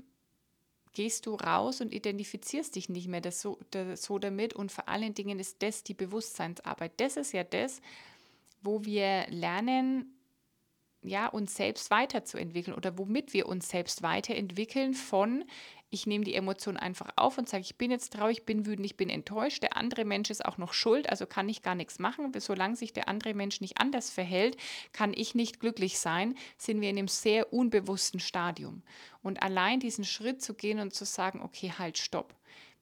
gehst 0.94 1.28
du 1.28 1.36
raus 1.36 1.80
und 1.80 1.94
identifizierst 1.94 2.76
dich 2.76 2.90
nicht 2.90 3.08
mehr 3.08 3.22
das 3.22 3.40
so, 3.40 3.60
das 3.70 4.04
so 4.04 4.18
damit. 4.18 4.56
Und 4.56 4.72
vor 4.72 4.90
allen 4.90 5.14
Dingen 5.14 5.40
ist 5.40 5.62
das 5.62 5.84
die 5.84 5.94
Bewusstseinsarbeit. 5.94 6.94
Das 6.98 7.18
ist 7.18 7.34
ja 7.34 7.44
das, 7.44 7.82
wo 8.64 8.84
wir 8.84 9.28
lernen, 9.30 10.12
ja, 11.04 11.28
uns 11.28 11.56
selbst 11.56 11.92
weiterzuentwickeln 11.92 12.76
oder 12.76 12.98
womit 12.98 13.34
wir 13.34 13.48
uns 13.48 13.70
selbst 13.70 14.04
weiterentwickeln 14.04 14.94
von, 14.94 15.46
ich 15.94 16.08
nehme 16.08 16.24
die 16.24 16.34
Emotion 16.34 16.76
einfach 16.76 17.12
auf 17.16 17.38
und 17.38 17.48
sage, 17.48 17.62
ich 17.62 17.78
bin 17.78 17.92
jetzt 17.92 18.14
traurig, 18.14 18.40
ich 18.40 18.46
bin 18.46 18.66
wütend, 18.66 18.86
ich 18.86 18.98
bin 18.98 19.12
enttäuscht. 19.12 19.62
Der 19.62 19.78
andere 19.78 20.06
Mensch 20.06 20.32
ist 20.32 20.44
auch 20.44 20.58
noch 20.58 20.74
schuld, 20.74 21.08
also 21.08 21.28
kann 21.28 21.48
ich 21.48 21.62
gar 21.62 21.76
nichts 21.76 22.00
machen. 22.00 22.32
Solange 22.40 22.76
sich 22.76 22.94
der 22.94 23.08
andere 23.08 23.36
Mensch 23.36 23.62
nicht 23.62 23.78
anders 23.78 24.10
verhält, 24.10 24.58
kann 24.92 25.14
ich 25.14 25.36
nicht 25.36 25.60
glücklich 25.60 26.00
sein, 26.00 26.36
sind 26.58 26.82
wir 26.82 26.90
in 26.90 26.98
einem 26.98 27.08
sehr 27.08 27.54
unbewussten 27.54 28.20
Stadium. 28.20 28.82
Und 29.22 29.44
allein 29.44 29.80
diesen 29.80 30.04
Schritt 30.04 30.42
zu 30.42 30.56
gehen 30.56 30.80
und 30.80 30.96
zu 30.96 31.06
sagen, 31.06 31.42
okay, 31.44 31.72
halt, 31.78 32.00
stopp. 32.00 32.34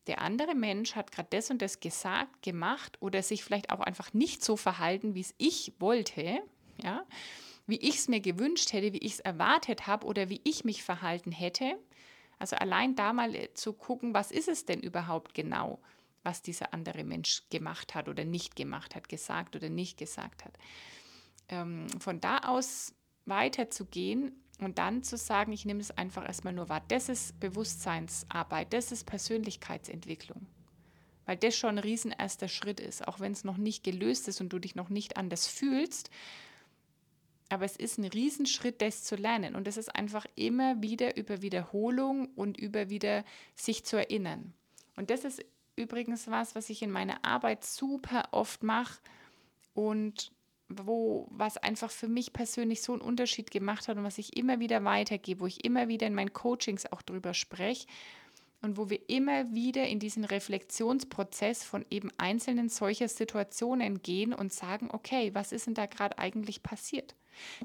Der 0.07 0.21
andere 0.21 0.55
Mensch 0.55 0.95
hat 0.95 1.11
gerade 1.11 1.27
das 1.31 1.51
und 1.51 1.61
das 1.61 1.81
gesagt, 1.81 2.41
gemacht 2.41 2.97
oder 3.01 3.21
sich 3.21 3.43
vielleicht 3.43 3.71
auch 3.71 3.81
einfach 3.81 4.13
nicht 4.13 4.43
so 4.43 4.55
verhalten, 4.55 5.15
wie 5.15 5.21
es 5.21 5.35
ich 5.37 5.73
wollte, 5.79 6.39
ja, 6.81 7.05
wie 7.71 7.77
ich 7.77 7.95
es 7.95 8.07
mir 8.09 8.19
gewünscht 8.19 8.73
hätte, 8.73 8.93
wie 8.93 8.99
ich 8.99 9.13
es 9.13 9.19
erwartet 9.21 9.87
habe 9.87 10.05
oder 10.05 10.29
wie 10.29 10.41
ich 10.43 10.65
mich 10.65 10.83
verhalten 10.83 11.31
hätte. 11.31 11.79
Also 12.37 12.57
allein 12.57 12.95
da 12.95 13.13
mal 13.13 13.33
äh, 13.33 13.53
zu 13.53 13.71
gucken, 13.71 14.13
was 14.13 14.29
ist 14.29 14.49
es 14.49 14.65
denn 14.65 14.81
überhaupt 14.81 15.33
genau, 15.33 15.79
was 16.21 16.41
dieser 16.41 16.73
andere 16.73 17.03
Mensch 17.03 17.43
gemacht 17.49 17.95
hat 17.95 18.09
oder 18.09 18.25
nicht 18.25 18.55
gemacht 18.55 18.93
hat, 18.93 19.07
gesagt 19.07 19.55
oder 19.55 19.69
nicht 19.69 19.97
gesagt 19.97 20.43
hat. 20.43 20.57
Ähm, 21.47 21.87
von 21.99 22.19
da 22.19 22.39
aus 22.39 22.93
weiterzugehen 23.25 24.33
und 24.59 24.77
dann 24.77 25.01
zu 25.03 25.15
sagen, 25.15 25.53
ich 25.53 25.65
nehme 25.65 25.79
es 25.79 25.91
einfach 25.91 26.25
erstmal 26.25 26.53
nur 26.53 26.67
wahr. 26.67 26.83
Das 26.89 27.07
ist 27.07 27.39
Bewusstseinsarbeit, 27.39 28.73
das 28.73 28.91
ist 28.91 29.05
Persönlichkeitsentwicklung. 29.05 30.45
Weil 31.25 31.37
das 31.37 31.55
schon 31.55 31.77
ein 31.77 31.83
riesen 31.83 32.11
erster 32.11 32.49
Schritt 32.49 32.81
ist, 32.81 33.07
auch 33.07 33.21
wenn 33.21 33.31
es 33.31 33.43
noch 33.43 33.57
nicht 33.57 33.83
gelöst 33.83 34.27
ist 34.27 34.41
und 34.41 34.49
du 34.49 34.59
dich 34.59 34.75
noch 34.75 34.89
nicht 34.89 35.15
anders 35.15 35.47
fühlst, 35.47 36.09
aber 37.51 37.65
es 37.65 37.75
ist 37.75 37.97
ein 37.97 38.05
Riesenschritt, 38.05 38.81
das 38.81 39.03
zu 39.03 39.15
lernen. 39.15 39.55
Und 39.55 39.67
es 39.67 39.77
ist 39.77 39.95
einfach 39.95 40.25
immer 40.35 40.81
wieder 40.81 41.17
über 41.17 41.41
Wiederholung 41.41 42.29
und 42.35 42.57
über 42.57 42.89
wieder 42.89 43.23
sich 43.55 43.85
zu 43.85 43.97
erinnern. 43.97 44.53
Und 44.95 45.09
das 45.09 45.23
ist 45.23 45.43
übrigens 45.75 46.27
was, 46.27 46.55
was 46.55 46.69
ich 46.69 46.81
in 46.81 46.91
meiner 46.91 47.23
Arbeit 47.25 47.65
super 47.65 48.29
oft 48.31 48.63
mache 48.63 48.99
und 49.73 50.31
wo, 50.69 51.27
was 51.31 51.57
einfach 51.57 51.91
für 51.91 52.07
mich 52.07 52.33
persönlich 52.33 52.81
so 52.81 52.93
einen 52.93 53.01
Unterschied 53.01 53.51
gemacht 53.51 53.87
hat 53.87 53.97
und 53.97 54.03
was 54.03 54.17
ich 54.17 54.37
immer 54.37 54.59
wieder 54.59 54.83
weitergebe, 54.83 55.41
wo 55.41 55.47
ich 55.47 55.65
immer 55.65 55.87
wieder 55.87 56.07
in 56.07 56.15
meinen 56.15 56.33
Coachings 56.33 56.85
auch 56.91 57.01
drüber 57.01 57.33
spreche 57.33 57.87
und 58.61 58.77
wo 58.77 58.89
wir 58.89 59.09
immer 59.09 59.53
wieder 59.53 59.87
in 59.87 59.99
diesen 59.99 60.23
Reflexionsprozess 60.23 61.63
von 61.63 61.85
eben 61.89 62.11
einzelnen 62.17 62.69
solcher 62.69 63.07
Situationen 63.07 64.01
gehen 64.01 64.33
und 64.33 64.53
sagen, 64.53 64.89
okay, 64.91 65.31
was 65.33 65.51
ist 65.51 65.67
denn 65.67 65.73
da 65.73 65.87
gerade 65.87 66.17
eigentlich 66.17 66.63
passiert? 66.63 67.15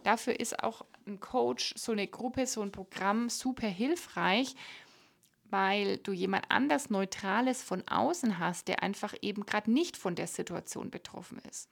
Dafür 0.02 0.38
ist 0.38 0.62
auch 0.62 0.84
ein 1.06 1.20
Coach, 1.20 1.74
so 1.76 1.92
eine 1.92 2.06
Gruppe, 2.06 2.46
so 2.46 2.62
ein 2.62 2.72
Programm 2.72 3.28
super 3.28 3.66
hilfreich, 3.66 4.54
weil 5.50 5.98
du 5.98 6.12
jemand 6.12 6.50
anders 6.50 6.90
Neutrales 6.90 7.62
von 7.62 7.86
außen 7.86 8.38
hast, 8.38 8.68
der 8.68 8.82
einfach 8.82 9.14
eben 9.22 9.46
gerade 9.46 9.70
nicht 9.70 9.96
von 9.96 10.14
der 10.14 10.26
Situation 10.26 10.90
betroffen 10.90 11.38
ist. 11.50 11.68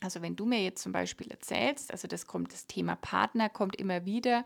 Also 0.00 0.22
wenn 0.22 0.36
du 0.36 0.44
mir 0.44 0.62
jetzt 0.62 0.82
zum 0.82 0.92
Beispiel 0.92 1.30
erzählst, 1.30 1.90
also 1.90 2.06
das 2.06 2.26
kommt, 2.26 2.52
das 2.52 2.66
Thema 2.66 2.94
Partner 2.96 3.48
kommt 3.48 3.76
immer 3.76 4.04
wieder, 4.04 4.44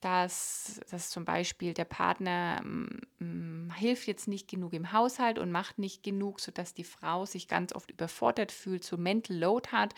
dass, 0.00 0.80
dass 0.90 1.10
zum 1.10 1.24
Beispiel 1.24 1.74
der 1.74 1.84
Partner 1.84 2.62
mm, 2.62 3.72
hilft 3.76 4.06
jetzt 4.06 4.28
nicht 4.28 4.48
genug 4.48 4.72
im 4.72 4.92
Haushalt 4.92 5.38
und 5.38 5.50
macht 5.50 5.78
nicht 5.78 6.02
genug, 6.02 6.40
sodass 6.40 6.72
die 6.72 6.84
Frau 6.84 7.26
sich 7.26 7.48
ganz 7.48 7.74
oft 7.74 7.90
überfordert 7.90 8.52
fühlt, 8.52 8.84
so 8.84 8.96
Mental 8.96 9.36
Load 9.36 9.70
hat, 9.70 9.94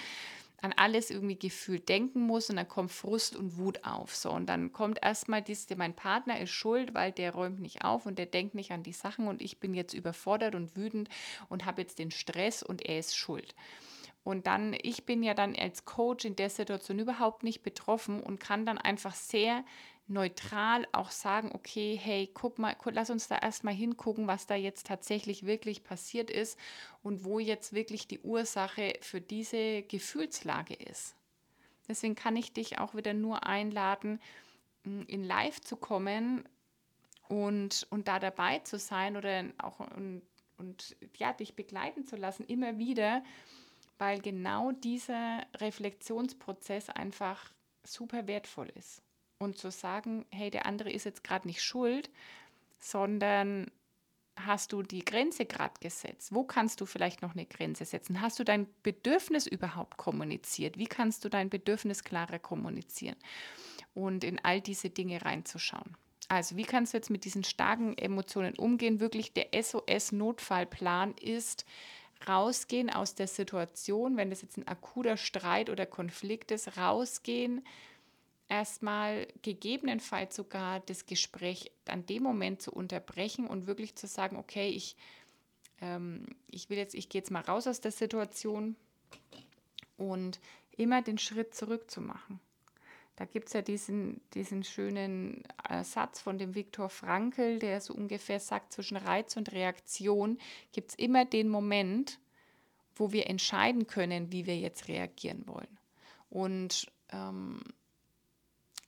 an 0.62 0.72
alles 0.76 1.10
irgendwie 1.10 1.38
gefühlt 1.38 1.88
denken 1.88 2.20
muss 2.20 2.50
und 2.50 2.56
dann 2.56 2.68
kommt 2.68 2.92
Frust 2.92 3.36
und 3.36 3.56
Wut 3.56 3.84
auf. 3.84 4.14
So, 4.14 4.30
und 4.30 4.46
dann 4.46 4.72
kommt 4.72 4.98
erstmal 5.02 5.42
dies, 5.42 5.66
mein 5.76 5.94
Partner 5.94 6.40
ist 6.40 6.50
schuld, 6.50 6.94
weil 6.94 7.12
der 7.12 7.32
räumt 7.32 7.60
nicht 7.60 7.84
auf 7.84 8.06
und 8.06 8.18
der 8.18 8.26
denkt 8.26 8.54
nicht 8.54 8.72
an 8.72 8.82
die 8.82 8.92
Sachen 8.92 9.28
und 9.28 9.42
ich 9.42 9.60
bin 9.60 9.74
jetzt 9.74 9.94
überfordert 9.94 10.54
und 10.54 10.76
wütend 10.76 11.08
und 11.48 11.64
habe 11.64 11.82
jetzt 11.82 11.98
den 11.98 12.10
Stress 12.10 12.62
und 12.62 12.82
er 12.82 12.98
ist 12.98 13.16
schuld. 13.16 13.54
Und 14.22 14.46
dann, 14.46 14.76
ich 14.82 15.06
bin 15.06 15.22
ja 15.22 15.32
dann 15.32 15.56
als 15.56 15.86
Coach 15.86 16.26
in 16.26 16.36
der 16.36 16.50
Situation 16.50 16.98
überhaupt 16.98 17.42
nicht 17.42 17.62
betroffen 17.62 18.22
und 18.22 18.38
kann 18.38 18.66
dann 18.66 18.76
einfach 18.76 19.14
sehr 19.14 19.64
neutral 20.10 20.86
auch 20.92 21.10
sagen, 21.10 21.50
okay, 21.54 21.98
hey, 22.00 22.28
guck 22.34 22.58
mal, 22.58 22.76
lass 22.86 23.10
uns 23.10 23.28
da 23.28 23.38
erstmal 23.38 23.74
hingucken, 23.74 24.26
was 24.26 24.46
da 24.46 24.56
jetzt 24.56 24.86
tatsächlich 24.86 25.46
wirklich 25.46 25.84
passiert 25.84 26.30
ist 26.30 26.58
und 27.02 27.24
wo 27.24 27.38
jetzt 27.38 27.72
wirklich 27.72 28.08
die 28.08 28.20
Ursache 28.20 28.94
für 29.00 29.20
diese 29.20 29.82
Gefühlslage 29.82 30.74
ist. 30.74 31.14
Deswegen 31.88 32.16
kann 32.16 32.36
ich 32.36 32.52
dich 32.52 32.78
auch 32.78 32.94
wieder 32.94 33.14
nur 33.14 33.46
einladen, 33.46 34.20
in 34.84 35.24
Live 35.24 35.60
zu 35.60 35.76
kommen 35.76 36.44
und, 37.28 37.86
und 37.90 38.08
da 38.08 38.18
dabei 38.18 38.58
zu 38.60 38.78
sein 38.78 39.16
oder 39.16 39.44
auch 39.58 39.78
und, 39.80 40.22
und 40.58 40.96
ja, 41.16 41.32
dich 41.32 41.54
begleiten 41.54 42.04
zu 42.04 42.16
lassen, 42.16 42.44
immer 42.46 42.78
wieder, 42.78 43.22
weil 43.98 44.20
genau 44.20 44.72
dieser 44.72 45.46
Reflexionsprozess 45.58 46.88
einfach 46.88 47.52
super 47.84 48.26
wertvoll 48.26 48.70
ist 48.74 49.02
und 49.40 49.58
zu 49.58 49.70
sagen, 49.70 50.26
hey, 50.30 50.50
der 50.50 50.66
andere 50.66 50.92
ist 50.92 51.04
jetzt 51.04 51.24
gerade 51.24 51.48
nicht 51.48 51.62
schuld, 51.62 52.10
sondern 52.78 53.70
hast 54.36 54.72
du 54.72 54.82
die 54.82 55.04
Grenze 55.04 55.46
gerade 55.46 55.74
gesetzt? 55.80 56.32
Wo 56.32 56.44
kannst 56.44 56.80
du 56.80 56.86
vielleicht 56.86 57.22
noch 57.22 57.32
eine 57.32 57.46
Grenze 57.46 57.84
setzen? 57.84 58.20
Hast 58.20 58.38
du 58.38 58.44
dein 58.44 58.66
Bedürfnis 58.82 59.46
überhaupt 59.46 59.96
kommuniziert? 59.96 60.78
Wie 60.78 60.86
kannst 60.86 61.24
du 61.24 61.28
dein 61.28 61.50
Bedürfnis 61.50 62.04
klarer 62.04 62.38
kommunizieren? 62.38 63.16
Und 63.94 64.24
in 64.24 64.38
all 64.44 64.60
diese 64.60 64.90
Dinge 64.90 65.22
reinzuschauen. 65.22 65.96
Also, 66.28 66.56
wie 66.56 66.62
kannst 66.62 66.92
du 66.92 66.98
jetzt 66.98 67.10
mit 67.10 67.24
diesen 67.24 67.42
starken 67.42 67.98
Emotionen 67.98 68.54
umgehen? 68.54 69.00
Wirklich 69.00 69.32
der 69.32 69.48
SOS-Notfallplan 69.60 71.14
ist, 71.14 71.64
rausgehen 72.28 72.88
aus 72.90 73.14
der 73.14 73.26
Situation, 73.26 74.16
wenn 74.16 74.30
das 74.30 74.42
jetzt 74.42 74.56
ein 74.56 74.68
akuter 74.68 75.16
Streit 75.16 75.70
oder 75.70 75.86
Konflikt 75.86 76.52
ist, 76.52 76.76
rausgehen, 76.76 77.64
erstmal 78.50 79.28
gegebenenfalls 79.42 80.36
sogar 80.36 80.80
das 80.80 81.06
Gespräch 81.06 81.70
an 81.86 82.04
dem 82.04 82.22
Moment 82.22 82.60
zu 82.60 82.72
unterbrechen 82.72 83.46
und 83.46 83.66
wirklich 83.66 83.94
zu 83.94 84.06
sagen, 84.06 84.36
okay, 84.36 84.68
ich, 84.68 84.96
ähm, 85.80 86.26
ich 86.48 86.68
will 86.68 86.76
jetzt, 86.76 86.94
ich 86.94 87.08
gehe 87.08 87.20
jetzt 87.20 87.30
mal 87.30 87.42
raus 87.42 87.66
aus 87.66 87.80
der 87.80 87.92
Situation 87.92 88.76
und 89.96 90.40
immer 90.76 91.00
den 91.00 91.16
Schritt 91.16 91.54
zurück 91.54 91.90
zu 91.90 92.00
machen. 92.00 92.40
Da 93.16 93.24
gibt 93.24 93.48
es 93.48 93.52
ja 93.52 93.62
diesen, 93.62 94.20
diesen 94.32 94.64
schönen 94.64 95.44
äh, 95.68 95.84
Satz 95.84 96.20
von 96.20 96.38
dem 96.38 96.54
Viktor 96.54 96.88
Frankl, 96.88 97.58
der 97.58 97.80
so 97.80 97.94
ungefähr 97.94 98.40
sagt, 98.40 98.72
zwischen 98.72 98.96
Reiz 98.96 99.36
und 99.36 99.52
Reaktion 99.52 100.38
gibt 100.72 100.90
es 100.90 100.94
immer 100.98 101.24
den 101.24 101.48
Moment, 101.48 102.18
wo 102.96 103.12
wir 103.12 103.28
entscheiden 103.28 103.86
können, 103.86 104.32
wie 104.32 104.46
wir 104.46 104.58
jetzt 104.58 104.88
reagieren 104.88 105.46
wollen. 105.46 105.78
Und 106.30 106.90
ähm, 107.12 107.60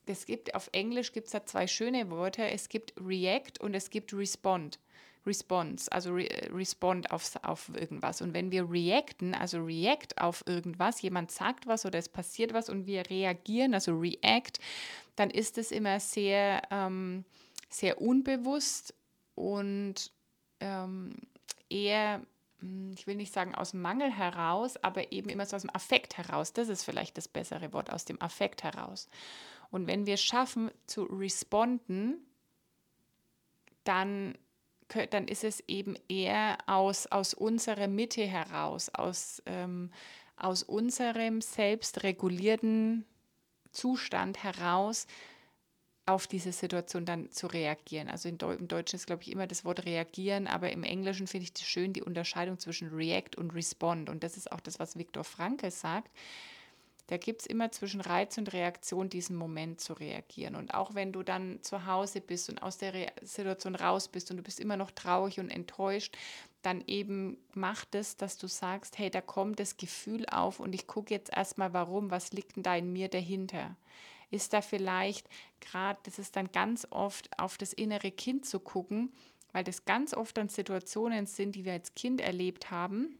es 0.06 0.26
gibt 0.26 0.54
auf 0.54 0.68
Englisch 0.72 1.12
gibt 1.12 1.26
es 1.26 1.32
da 1.32 1.46
zwei 1.46 1.66
schöne 1.66 2.10
Wörter. 2.10 2.50
Es 2.50 2.68
gibt 2.68 2.94
React 3.00 3.60
und 3.60 3.74
es 3.74 3.90
gibt 3.90 4.12
Respond. 4.12 4.78
Response, 5.24 5.90
also 5.92 6.14
re 6.14 6.28
respond 6.52 7.10
auf, 7.12 7.38
auf 7.42 7.70
irgendwas. 7.74 8.20
Und 8.22 8.34
wenn 8.34 8.50
wir 8.50 8.68
reacten, 8.68 9.34
also 9.34 9.62
react 9.62 10.18
auf 10.18 10.42
irgendwas, 10.46 11.00
jemand 11.02 11.30
sagt 11.30 11.66
was 11.66 11.86
oder 11.86 11.98
es 11.98 12.08
passiert 12.08 12.52
was 12.52 12.68
und 12.68 12.86
wir 12.86 13.08
reagieren, 13.08 13.74
also 13.74 13.96
react, 13.96 14.58
dann 15.14 15.30
ist 15.30 15.58
es 15.58 15.70
immer 15.70 16.00
sehr, 16.00 16.62
ähm, 16.70 17.24
sehr 17.68 18.00
unbewusst 18.00 18.94
und 19.36 20.10
ähm, 20.58 21.14
eher, 21.70 22.22
hm, 22.58 22.92
ich 22.92 23.06
will 23.06 23.14
nicht 23.16 23.32
sagen 23.32 23.54
aus 23.54 23.74
Mangel 23.74 24.10
heraus, 24.10 24.76
aber 24.82 25.12
eben 25.12 25.28
immer 25.28 25.46
so 25.46 25.54
aus 25.54 25.62
dem 25.62 25.74
Affekt 25.74 26.18
heraus. 26.18 26.52
Das 26.52 26.68
ist 26.68 26.82
vielleicht 26.82 27.16
das 27.16 27.28
bessere 27.28 27.72
Wort, 27.72 27.92
aus 27.92 28.04
dem 28.04 28.20
Affekt 28.20 28.64
heraus. 28.64 29.08
Und 29.72 29.86
wenn 29.88 30.06
wir 30.06 30.18
schaffen 30.18 30.70
zu 30.86 31.04
responden, 31.04 32.18
dann, 33.84 34.36
dann 35.10 35.26
ist 35.26 35.44
es 35.44 35.64
eben 35.66 35.96
eher 36.08 36.58
aus, 36.66 37.06
aus 37.06 37.32
unserer 37.34 37.88
Mitte 37.88 38.22
heraus, 38.22 38.90
aus, 38.90 39.42
ähm, 39.46 39.90
aus 40.36 40.62
unserem 40.62 41.40
selbstregulierten 41.40 43.06
Zustand 43.72 44.44
heraus, 44.44 45.06
auf 46.04 46.26
diese 46.26 46.52
Situation 46.52 47.06
dann 47.06 47.30
zu 47.30 47.46
reagieren. 47.46 48.08
Also 48.08 48.28
im 48.28 48.36
Deutschen 48.36 48.96
ist, 48.96 49.06
glaube 49.06 49.22
ich, 49.22 49.30
immer 49.30 49.46
das 49.46 49.64
Wort 49.64 49.86
reagieren, 49.86 50.48
aber 50.48 50.70
im 50.70 50.82
Englischen 50.82 51.26
finde 51.28 51.46
ich 51.46 51.66
schön 51.66 51.94
die 51.94 52.02
Unterscheidung 52.02 52.58
zwischen 52.58 52.88
react 52.88 53.36
und 53.36 53.54
respond. 53.54 54.10
Und 54.10 54.22
das 54.22 54.36
ist 54.36 54.52
auch 54.52 54.60
das, 54.60 54.78
was 54.78 54.98
Viktor 54.98 55.24
Frankl 55.24 55.70
sagt. 55.70 56.10
Da 57.12 57.18
gibt 57.18 57.42
es 57.42 57.46
immer 57.46 57.70
zwischen 57.70 58.00
Reiz 58.00 58.38
und 58.38 58.54
Reaktion 58.54 59.10
diesen 59.10 59.36
Moment 59.36 59.82
zu 59.82 59.92
reagieren. 59.92 60.56
Und 60.56 60.72
auch 60.72 60.94
wenn 60.94 61.12
du 61.12 61.22
dann 61.22 61.62
zu 61.62 61.84
Hause 61.84 62.22
bist 62.22 62.48
und 62.48 62.62
aus 62.62 62.78
der 62.78 62.94
Re 62.94 63.06
Situation 63.20 63.74
raus 63.74 64.08
bist 64.08 64.30
und 64.30 64.38
du 64.38 64.42
bist 64.42 64.58
immer 64.58 64.78
noch 64.78 64.90
traurig 64.90 65.38
und 65.38 65.50
enttäuscht, 65.50 66.16
dann 66.62 66.82
eben 66.86 67.36
macht 67.52 67.94
es, 67.94 68.16
dass 68.16 68.38
du 68.38 68.46
sagst, 68.46 68.96
hey, 68.96 69.10
da 69.10 69.20
kommt 69.20 69.60
das 69.60 69.76
Gefühl 69.76 70.24
auf 70.24 70.58
und 70.58 70.74
ich 70.74 70.86
gucke 70.86 71.12
jetzt 71.12 71.30
erstmal, 71.36 71.74
warum, 71.74 72.10
was 72.10 72.32
liegt 72.32 72.56
denn 72.56 72.62
da 72.62 72.76
in 72.76 72.90
mir 72.94 73.08
dahinter? 73.08 73.76
ist 74.30 74.54
da 74.54 74.62
vielleicht 74.62 75.28
gerade, 75.60 76.00
das 76.04 76.18
ist 76.18 76.36
dann 76.36 76.50
ganz 76.50 76.86
oft 76.88 77.28
auf 77.38 77.58
das 77.58 77.74
innere 77.74 78.10
Kind 78.10 78.46
zu 78.46 78.58
gucken, 78.58 79.12
weil 79.52 79.64
das 79.64 79.84
ganz 79.84 80.14
oft 80.14 80.38
dann 80.38 80.48
Situationen 80.48 81.26
sind, 81.26 81.56
die 81.56 81.66
wir 81.66 81.74
als 81.74 81.94
Kind 81.94 82.22
erlebt 82.22 82.70
haben 82.70 83.18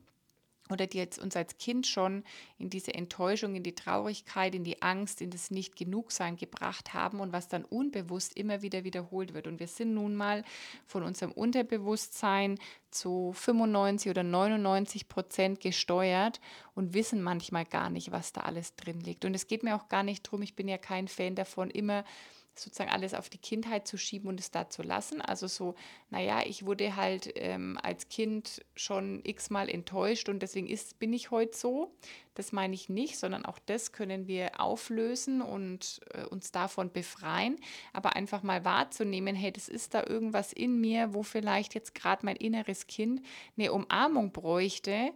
oder 0.73 0.87
die 0.87 0.99
jetzt 0.99 1.19
uns 1.19 1.37
als 1.37 1.59
Kind 1.59 1.87
schon 1.87 2.25
in 2.59 2.71
diese 2.71 2.95
Enttäuschung, 2.95 3.55
in 3.55 3.62
die 3.62 3.75
Traurigkeit, 3.75 4.55
in 4.55 4.64
die 4.64 4.83
Angst, 4.83 5.21
in 5.21 5.31
das 5.31 5.50
Nicht-Genug-Sein 5.50 6.37
gebracht 6.37 6.95
haben 6.95 7.21
und 7.21 7.33
was 7.33 7.49
dann 7.49 7.64
unbewusst 7.64 8.37
immer 8.37 8.62
wieder 8.62 8.85
wiederholt 8.85 9.35
wird. 9.35 9.47
Und 9.47 9.61
wir 9.61 9.69
sind 9.69 9.95
nun 9.95 10.14
mal 10.14 10.45
von 10.87 11.02
unserem 11.02 11.33
Unterbewusstsein 11.33 12.59
zu 12.91 13.33
95 13.35 14.11
oder 14.11 14.23
99 14.23 15.09
Prozent 15.09 15.61
gesteuert 15.61 16.41
und 16.75 16.95
wissen 16.95 17.23
manchmal 17.23 17.64
gar 17.64 17.91
nicht, 17.91 18.12
was 18.12 18.33
da 18.33 18.43
alles 18.43 18.76
drin 18.76 19.00
liegt. 19.00 19.25
Und 19.25 19.35
es 19.35 19.47
geht 19.47 19.62
mir 19.62 19.76
auch 19.76 19.88
gar 19.88 20.02
nicht 20.02 20.26
darum, 20.26 20.43
ich 20.43 20.57
bin 20.57 20.69
ja 20.69 20.79
kein 20.79 21.09
Fan 21.09 21.35
davon, 21.35 21.71
immer 21.71 22.05
sozusagen 22.54 22.90
alles 22.90 23.14
auf 23.14 23.28
die 23.28 23.38
Kindheit 23.38 23.88
zu 23.88 23.97
schieben 23.97 24.28
und 24.28 24.38
es 24.38 24.50
da 24.50 24.68
zu 24.68 24.82
lassen. 24.82 25.21
Also 25.21 25.47
so, 25.47 25.75
naja, 26.11 26.42
ich 26.44 26.66
wurde 26.66 26.97
halt 26.97 27.32
ähm, 27.37 27.78
als 27.82 28.09
Kind 28.09 28.64
schon 28.75 29.21
x-mal 29.25 29.68
enttäuscht 29.68 30.28
und 30.28 30.40
deswegen 30.40 30.66
ist, 30.66 30.99
bin 30.99 31.12
ich 31.12 31.30
heute 31.30 31.56
so. 31.56 31.94
Das 32.35 32.52
meine 32.52 32.75
ich 32.75 32.88
nicht, 32.88 33.18
sondern 33.18 33.44
auch 33.44 33.59
das 33.59 33.92
können 33.92 34.26
wir 34.26 34.61
auflösen 34.61 35.42
und 35.42 36.00
äh, 36.12 36.25
uns 36.25 36.52
davon 36.52 36.92
befreien. 36.92 37.56
Aber 37.92 38.16
einfach 38.16 38.42
mal 38.42 38.64
wahrzunehmen, 38.64 39.35
hey, 39.35 39.52
das 39.52 39.68
ist 39.68 39.94
da 39.94 40.04
irgendwas 40.06 40.52
in 40.52 40.80
mir, 40.80 41.14
wo 41.14 41.23
vielleicht 41.23 41.75
jetzt 41.75 41.94
gerade 41.94 42.25
mein 42.25 42.37
inneres 42.37 42.87
Kind 42.87 43.23
eine 43.56 43.73
Umarmung 43.73 44.32
bräuchte, 44.32 45.12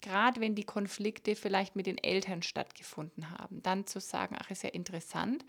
gerade 0.00 0.40
wenn 0.40 0.54
die 0.54 0.64
Konflikte 0.64 1.34
vielleicht 1.34 1.74
mit 1.74 1.86
den 1.86 1.98
Eltern 1.98 2.42
stattgefunden 2.42 3.30
haben. 3.30 3.62
Dann 3.62 3.86
zu 3.86 4.00
sagen, 4.00 4.36
ach, 4.38 4.50
ist 4.50 4.62
ja 4.62 4.70
interessant 4.70 5.44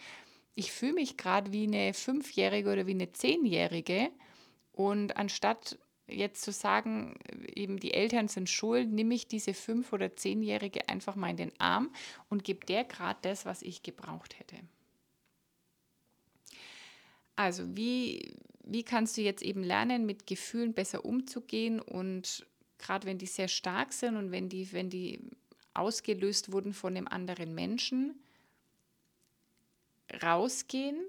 ich 0.56 0.72
fühle 0.72 0.94
mich 0.94 1.18
gerade 1.18 1.52
wie 1.52 1.64
eine 1.64 1.94
Fünfjährige 1.94 2.72
oder 2.72 2.88
wie 2.88 2.92
eine 2.92 3.12
Zehnjährige. 3.12 4.10
Und 4.74 5.18
anstatt 5.18 5.78
jetzt 6.08 6.42
zu 6.42 6.52
sagen, 6.52 7.18
eben 7.54 7.80
die 7.80 7.94
Eltern 7.94 8.28
sind 8.28 8.50
schuld, 8.50 8.92
nehme 8.92 9.14
ich 9.16 9.28
diese 9.28 9.54
Fünf- 9.54 9.94
oder 9.94 10.16
Zehnjährige 10.16 10.90
einfach 10.90 11.16
mal 11.16 11.30
in 11.30 11.38
den 11.38 11.60
Arm 11.60 11.94
und 12.30 12.44
gebe 12.44 12.66
der 12.66 12.84
gerade 12.84 13.20
das, 13.22 13.46
was 13.46 13.62
ich 13.62 13.84
gebraucht 13.84 14.40
hätte. 14.40 14.58
Also 17.36 17.78
wie, 17.78 18.34
wie 18.66 18.84
kannst 18.84 19.18
du 19.18 19.22
jetzt 19.22 19.42
eben 19.42 19.64
lernen, 19.64 20.06
mit 20.06 20.28
Gefühlen 20.28 20.74
besser 20.74 21.06
umzugehen 21.06 21.80
und 21.80 22.46
gerade 22.78 23.08
wenn 23.08 23.18
die 23.18 23.28
sehr 23.28 23.48
stark 23.48 23.94
sind 23.94 24.18
und 24.18 24.32
wenn 24.32 24.50
die, 24.50 24.72
wenn 24.74 24.90
die 24.90 25.22
ausgelöst 25.74 26.52
wurden 26.52 26.74
von 26.74 26.98
einem 26.98 27.08
anderen 27.08 27.54
Menschen, 27.56 28.22
rausgehen 30.24 31.00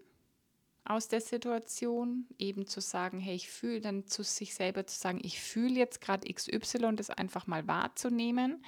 aus 0.85 1.09
der 1.09 1.21
Situation, 1.21 2.27
eben 2.39 2.67
zu 2.67 2.81
sagen, 2.81 3.21
hey, 3.21 3.35
ich 3.35 3.51
fühle, 3.51 3.81
dann 3.81 4.07
zu 4.07 4.23
sich 4.23 4.55
selber 4.55 4.87
zu 4.87 4.99
sagen, 4.99 5.21
ich 5.23 5.41
fühle 5.41 5.75
jetzt 5.75 6.01
gerade 6.01 6.33
XY, 6.33 6.97
das 6.97 7.11
einfach 7.11 7.47
mal 7.47 7.67
wahrzunehmen. 7.69 8.65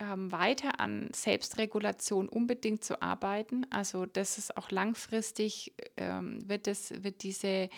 Ähm, 0.00 0.32
weiter 0.32 0.80
an 0.80 1.08
Selbstregulation 1.14 2.28
unbedingt 2.28 2.84
zu 2.84 3.00
arbeiten. 3.00 3.64
Also 3.70 4.06
das 4.06 4.38
ist 4.38 4.56
auch 4.56 4.70
langfristig, 4.70 5.72
ähm, 5.96 6.48
wird, 6.48 6.66
das, 6.66 7.02
wird 7.04 7.22
diese 7.22 7.68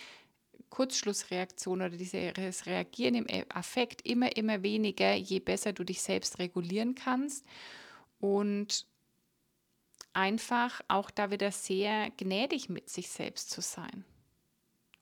Kurzschlussreaktion 0.71 1.83
oder 1.83 1.91
dieses 1.91 2.67
Reagieren 2.67 3.15
im 3.15 3.27
Affekt 3.51 4.07
immer, 4.07 4.35
immer 4.37 4.63
weniger, 4.63 5.15
je 5.15 5.41
besser 5.41 5.73
du 5.73 5.85
dich 5.85 6.03
selbst 6.03 6.39
regulieren 6.39 6.95
kannst. 6.95 7.47
Und 8.19 8.87
einfach 10.17 10.81
auch 10.89 11.11
da 11.11 11.31
wieder 11.31 11.53
sehr 11.53 12.11
gnädig 12.17 12.69
mit 12.71 12.89
sich 12.89 13.09
selbst 13.11 13.51
zu 13.51 13.61
sein 13.61 14.05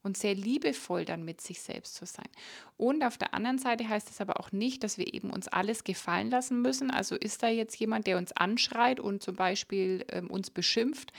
und 0.02 0.18
sehr 0.18 0.34
liebevoll 0.34 1.04
dann 1.04 1.24
mit 1.24 1.40
sich 1.40 1.60
selbst 1.60 1.94
zu 1.94 2.04
sein. 2.04 2.28
Und 2.76 3.02
auf 3.04 3.16
der 3.16 3.32
anderen 3.32 3.58
Seite 3.58 3.88
heißt 3.88 4.10
es 4.10 4.20
aber 4.20 4.40
auch 4.40 4.52
nicht, 4.52 4.82
dass 4.82 4.98
wir 4.98 5.14
eben 5.14 5.30
uns 5.30 5.48
alles 5.48 5.84
gefallen 5.84 6.30
lassen 6.30 6.60
müssen. 6.60 6.90
Also 6.90 7.14
ist 7.14 7.42
da 7.42 7.48
jetzt 7.48 7.76
jemand, 7.76 8.06
der 8.06 8.18
uns 8.18 8.32
anschreit 8.32 9.00
und 9.00 9.22
zum 9.22 9.36
Beispiel 9.36 10.04
ähm, 10.10 10.28
uns 10.30 10.50
beschimpft, 10.50 11.12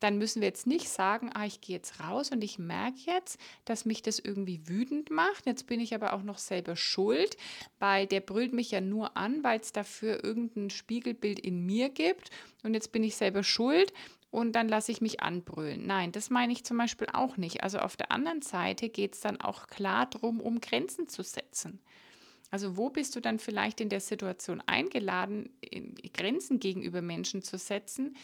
dann 0.00 0.18
müssen 0.18 0.42
wir 0.42 0.48
jetzt 0.48 0.66
nicht 0.66 0.88
sagen, 0.88 1.30
ah, 1.34 1.46
ich 1.46 1.60
gehe 1.60 1.76
jetzt 1.76 2.00
raus 2.00 2.30
und 2.30 2.44
ich 2.44 2.58
merke 2.58 2.98
jetzt, 3.06 3.38
dass 3.64 3.84
mich 3.84 4.02
das 4.02 4.18
irgendwie 4.18 4.68
wütend 4.68 5.10
macht. 5.10 5.46
Jetzt 5.46 5.66
bin 5.66 5.80
ich 5.80 5.94
aber 5.94 6.12
auch 6.12 6.22
noch 6.22 6.38
selber 6.38 6.76
schuld, 6.76 7.36
weil 7.78 8.06
der 8.06 8.20
brüllt 8.20 8.52
mich 8.52 8.70
ja 8.70 8.80
nur 8.80 9.16
an, 9.16 9.42
weil 9.42 9.60
es 9.60 9.72
dafür 9.72 10.22
irgendein 10.22 10.70
Spiegelbild 10.70 11.40
in 11.40 11.64
mir 11.64 11.88
gibt. 11.88 12.30
Und 12.62 12.74
jetzt 12.74 12.92
bin 12.92 13.04
ich 13.04 13.16
selber 13.16 13.42
schuld 13.42 13.92
und 14.30 14.52
dann 14.52 14.68
lasse 14.68 14.92
ich 14.92 15.00
mich 15.00 15.20
anbrüllen. 15.20 15.86
Nein, 15.86 16.12
das 16.12 16.28
meine 16.28 16.52
ich 16.52 16.64
zum 16.64 16.76
Beispiel 16.76 17.08
auch 17.12 17.38
nicht. 17.38 17.62
Also 17.62 17.78
auf 17.78 17.96
der 17.96 18.10
anderen 18.10 18.42
Seite 18.42 18.90
geht 18.90 19.14
es 19.14 19.20
dann 19.20 19.40
auch 19.40 19.66
klar 19.66 20.06
darum, 20.06 20.40
um 20.40 20.60
Grenzen 20.60 21.08
zu 21.08 21.22
setzen. 21.22 21.80
Also 22.50 22.76
wo 22.76 22.90
bist 22.90 23.16
du 23.16 23.20
dann 23.20 23.38
vielleicht 23.38 23.80
in 23.80 23.88
der 23.88 24.00
Situation 24.00 24.62
eingeladen, 24.66 25.50
Grenzen 26.14 26.60
gegenüber 26.60 27.02
Menschen 27.02 27.42
zu 27.42 27.58
setzen, 27.58 28.16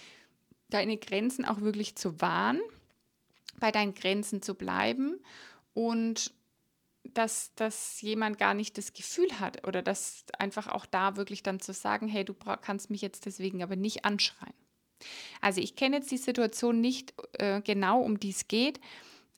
deine 0.72 0.96
Grenzen 0.96 1.44
auch 1.44 1.61
wirklich 1.61 1.96
zu 1.96 2.20
wahren, 2.20 2.61
bei 3.58 3.70
deinen 3.70 3.94
Grenzen 3.94 4.42
zu 4.42 4.54
bleiben 4.54 5.20
und 5.74 6.32
dass, 7.04 7.52
dass 7.56 8.00
jemand 8.00 8.38
gar 8.38 8.54
nicht 8.54 8.78
das 8.78 8.92
Gefühl 8.92 9.40
hat 9.40 9.66
oder 9.66 9.82
dass 9.82 10.24
einfach 10.38 10.68
auch 10.68 10.87
da 10.87 11.16
wirklich 11.16 11.42
dann 11.42 11.61
zu 11.61 11.72
sagen, 11.72 12.08
hey, 12.08 12.24
du 12.24 12.35
kannst 12.35 12.90
mich 12.90 13.02
jetzt 13.02 13.26
deswegen 13.26 13.62
aber 13.62 13.76
nicht 13.76 14.04
anschreien. 14.04 14.54
Also 15.40 15.61
ich 15.61 15.74
kenne 15.74 15.96
jetzt 15.96 16.12
die 16.12 16.16
Situation 16.16 16.80
nicht 16.80 17.12
äh, 17.32 17.61
genau, 17.61 18.00
um 18.00 18.20
die 18.20 18.30
es 18.30 18.46
geht, 18.46 18.78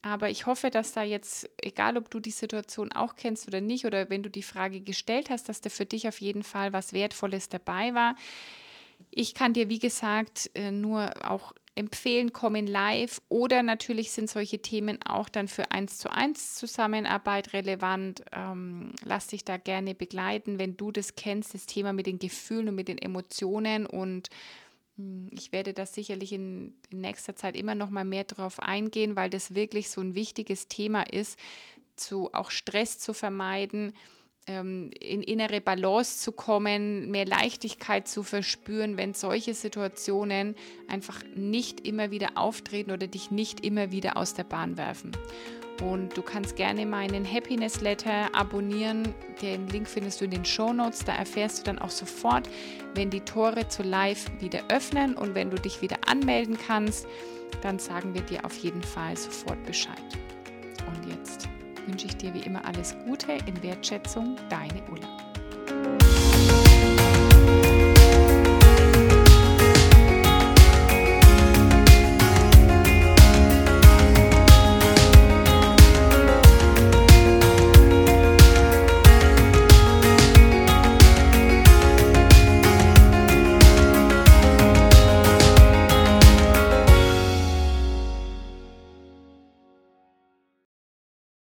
aber 0.02 0.28
ich 0.28 0.44
hoffe, 0.44 0.68
dass 0.68 0.92
da 0.92 1.02
jetzt, 1.02 1.48
egal 1.62 1.96
ob 1.96 2.10
du 2.10 2.20
die 2.20 2.30
Situation 2.30 2.92
auch 2.92 3.16
kennst 3.16 3.48
oder 3.48 3.62
nicht, 3.62 3.86
oder 3.86 4.10
wenn 4.10 4.22
du 4.22 4.28
die 4.28 4.42
Frage 4.42 4.82
gestellt 4.82 5.30
hast, 5.30 5.48
dass 5.48 5.62
da 5.62 5.70
für 5.70 5.86
dich 5.86 6.06
auf 6.06 6.20
jeden 6.20 6.42
Fall 6.42 6.74
was 6.74 6.92
Wertvolles 6.92 7.48
dabei 7.48 7.94
war. 7.94 8.14
Ich 9.10 9.34
kann 9.34 9.52
dir, 9.52 9.68
wie 9.68 9.78
gesagt, 9.78 10.50
äh, 10.54 10.70
nur 10.70 11.12
auch 11.28 11.52
empfehlen, 11.76 12.32
kommen 12.32 12.66
live. 12.66 13.20
Oder 13.28 13.62
natürlich 13.62 14.12
sind 14.12 14.30
solche 14.30 14.60
Themen 14.60 14.98
auch 15.04 15.28
dann 15.28 15.48
für 15.48 15.70
eins 15.72 15.98
zu 15.98 16.10
eins 16.10 16.54
Zusammenarbeit 16.54 17.52
relevant. 17.52 18.24
Ähm, 18.32 18.92
lass 19.04 19.28
dich 19.28 19.44
da 19.44 19.56
gerne 19.56 19.94
begleiten, 19.94 20.58
wenn 20.58 20.76
du 20.76 20.92
das 20.92 21.16
kennst, 21.16 21.54
das 21.54 21.66
Thema 21.66 21.92
mit 21.92 22.06
den 22.06 22.18
Gefühlen 22.18 22.68
und 22.68 22.74
mit 22.76 22.88
den 22.88 22.98
Emotionen. 22.98 23.86
Und 23.86 24.30
hm, 24.96 25.28
ich 25.32 25.52
werde 25.52 25.72
da 25.72 25.84
sicherlich 25.86 26.32
in, 26.32 26.74
in 26.90 27.00
nächster 27.00 27.34
Zeit 27.34 27.56
immer 27.56 27.74
noch 27.74 27.90
mal 27.90 28.04
mehr 28.04 28.24
drauf 28.24 28.60
eingehen, 28.60 29.16
weil 29.16 29.30
das 29.30 29.54
wirklich 29.54 29.90
so 29.90 30.00
ein 30.00 30.14
wichtiges 30.14 30.68
Thema 30.68 31.02
ist, 31.02 31.38
zu 31.96 32.32
auch 32.34 32.50
Stress 32.50 32.98
zu 32.98 33.14
vermeiden, 33.14 33.94
in 34.46 34.92
innere 34.92 35.60
Balance 35.60 36.18
zu 36.18 36.32
kommen, 36.32 37.10
mehr 37.10 37.24
Leichtigkeit 37.24 38.06
zu 38.06 38.22
verspüren, 38.22 38.96
wenn 38.96 39.14
solche 39.14 39.54
Situationen 39.54 40.54
einfach 40.86 41.22
nicht 41.34 41.86
immer 41.86 42.10
wieder 42.10 42.32
auftreten 42.34 42.90
oder 42.90 43.06
dich 43.06 43.30
nicht 43.30 43.64
immer 43.64 43.90
wieder 43.90 44.16
aus 44.16 44.34
der 44.34 44.44
Bahn 44.44 44.76
werfen. 44.76 45.12
Und 45.82 46.16
du 46.16 46.22
kannst 46.22 46.56
gerne 46.56 46.86
meinen 46.86 47.30
Happiness 47.30 47.80
Letter 47.80 48.34
abonnieren. 48.34 49.14
Den 49.42 49.66
Link 49.68 49.88
findest 49.88 50.20
du 50.20 50.26
in 50.26 50.30
den 50.30 50.44
Show 50.44 50.72
Notes. 50.72 51.04
Da 51.04 51.14
erfährst 51.14 51.58
du 51.58 51.62
dann 51.64 51.78
auch 51.78 51.90
sofort, 51.90 52.48
wenn 52.94 53.10
die 53.10 53.20
Tore 53.20 53.68
zu 53.68 53.82
Live 53.82 54.30
wieder 54.40 54.60
öffnen 54.68 55.16
und 55.16 55.34
wenn 55.34 55.50
du 55.50 55.56
dich 55.56 55.82
wieder 55.82 55.98
anmelden 56.06 56.56
kannst, 56.64 57.06
dann 57.62 57.78
sagen 57.78 58.14
wir 58.14 58.22
dir 58.22 58.44
auf 58.44 58.56
jeden 58.58 58.82
Fall 58.82 59.16
sofort 59.16 59.62
Bescheid. 59.64 60.23
Wünsche 61.86 62.06
ich 62.06 62.16
dir 62.16 62.32
wie 62.34 62.40
immer 62.40 62.64
alles 62.64 62.96
Gute 63.04 63.32
in 63.46 63.62
Wertschätzung, 63.62 64.36
deine 64.48 64.82
Ulla. 64.90 66.13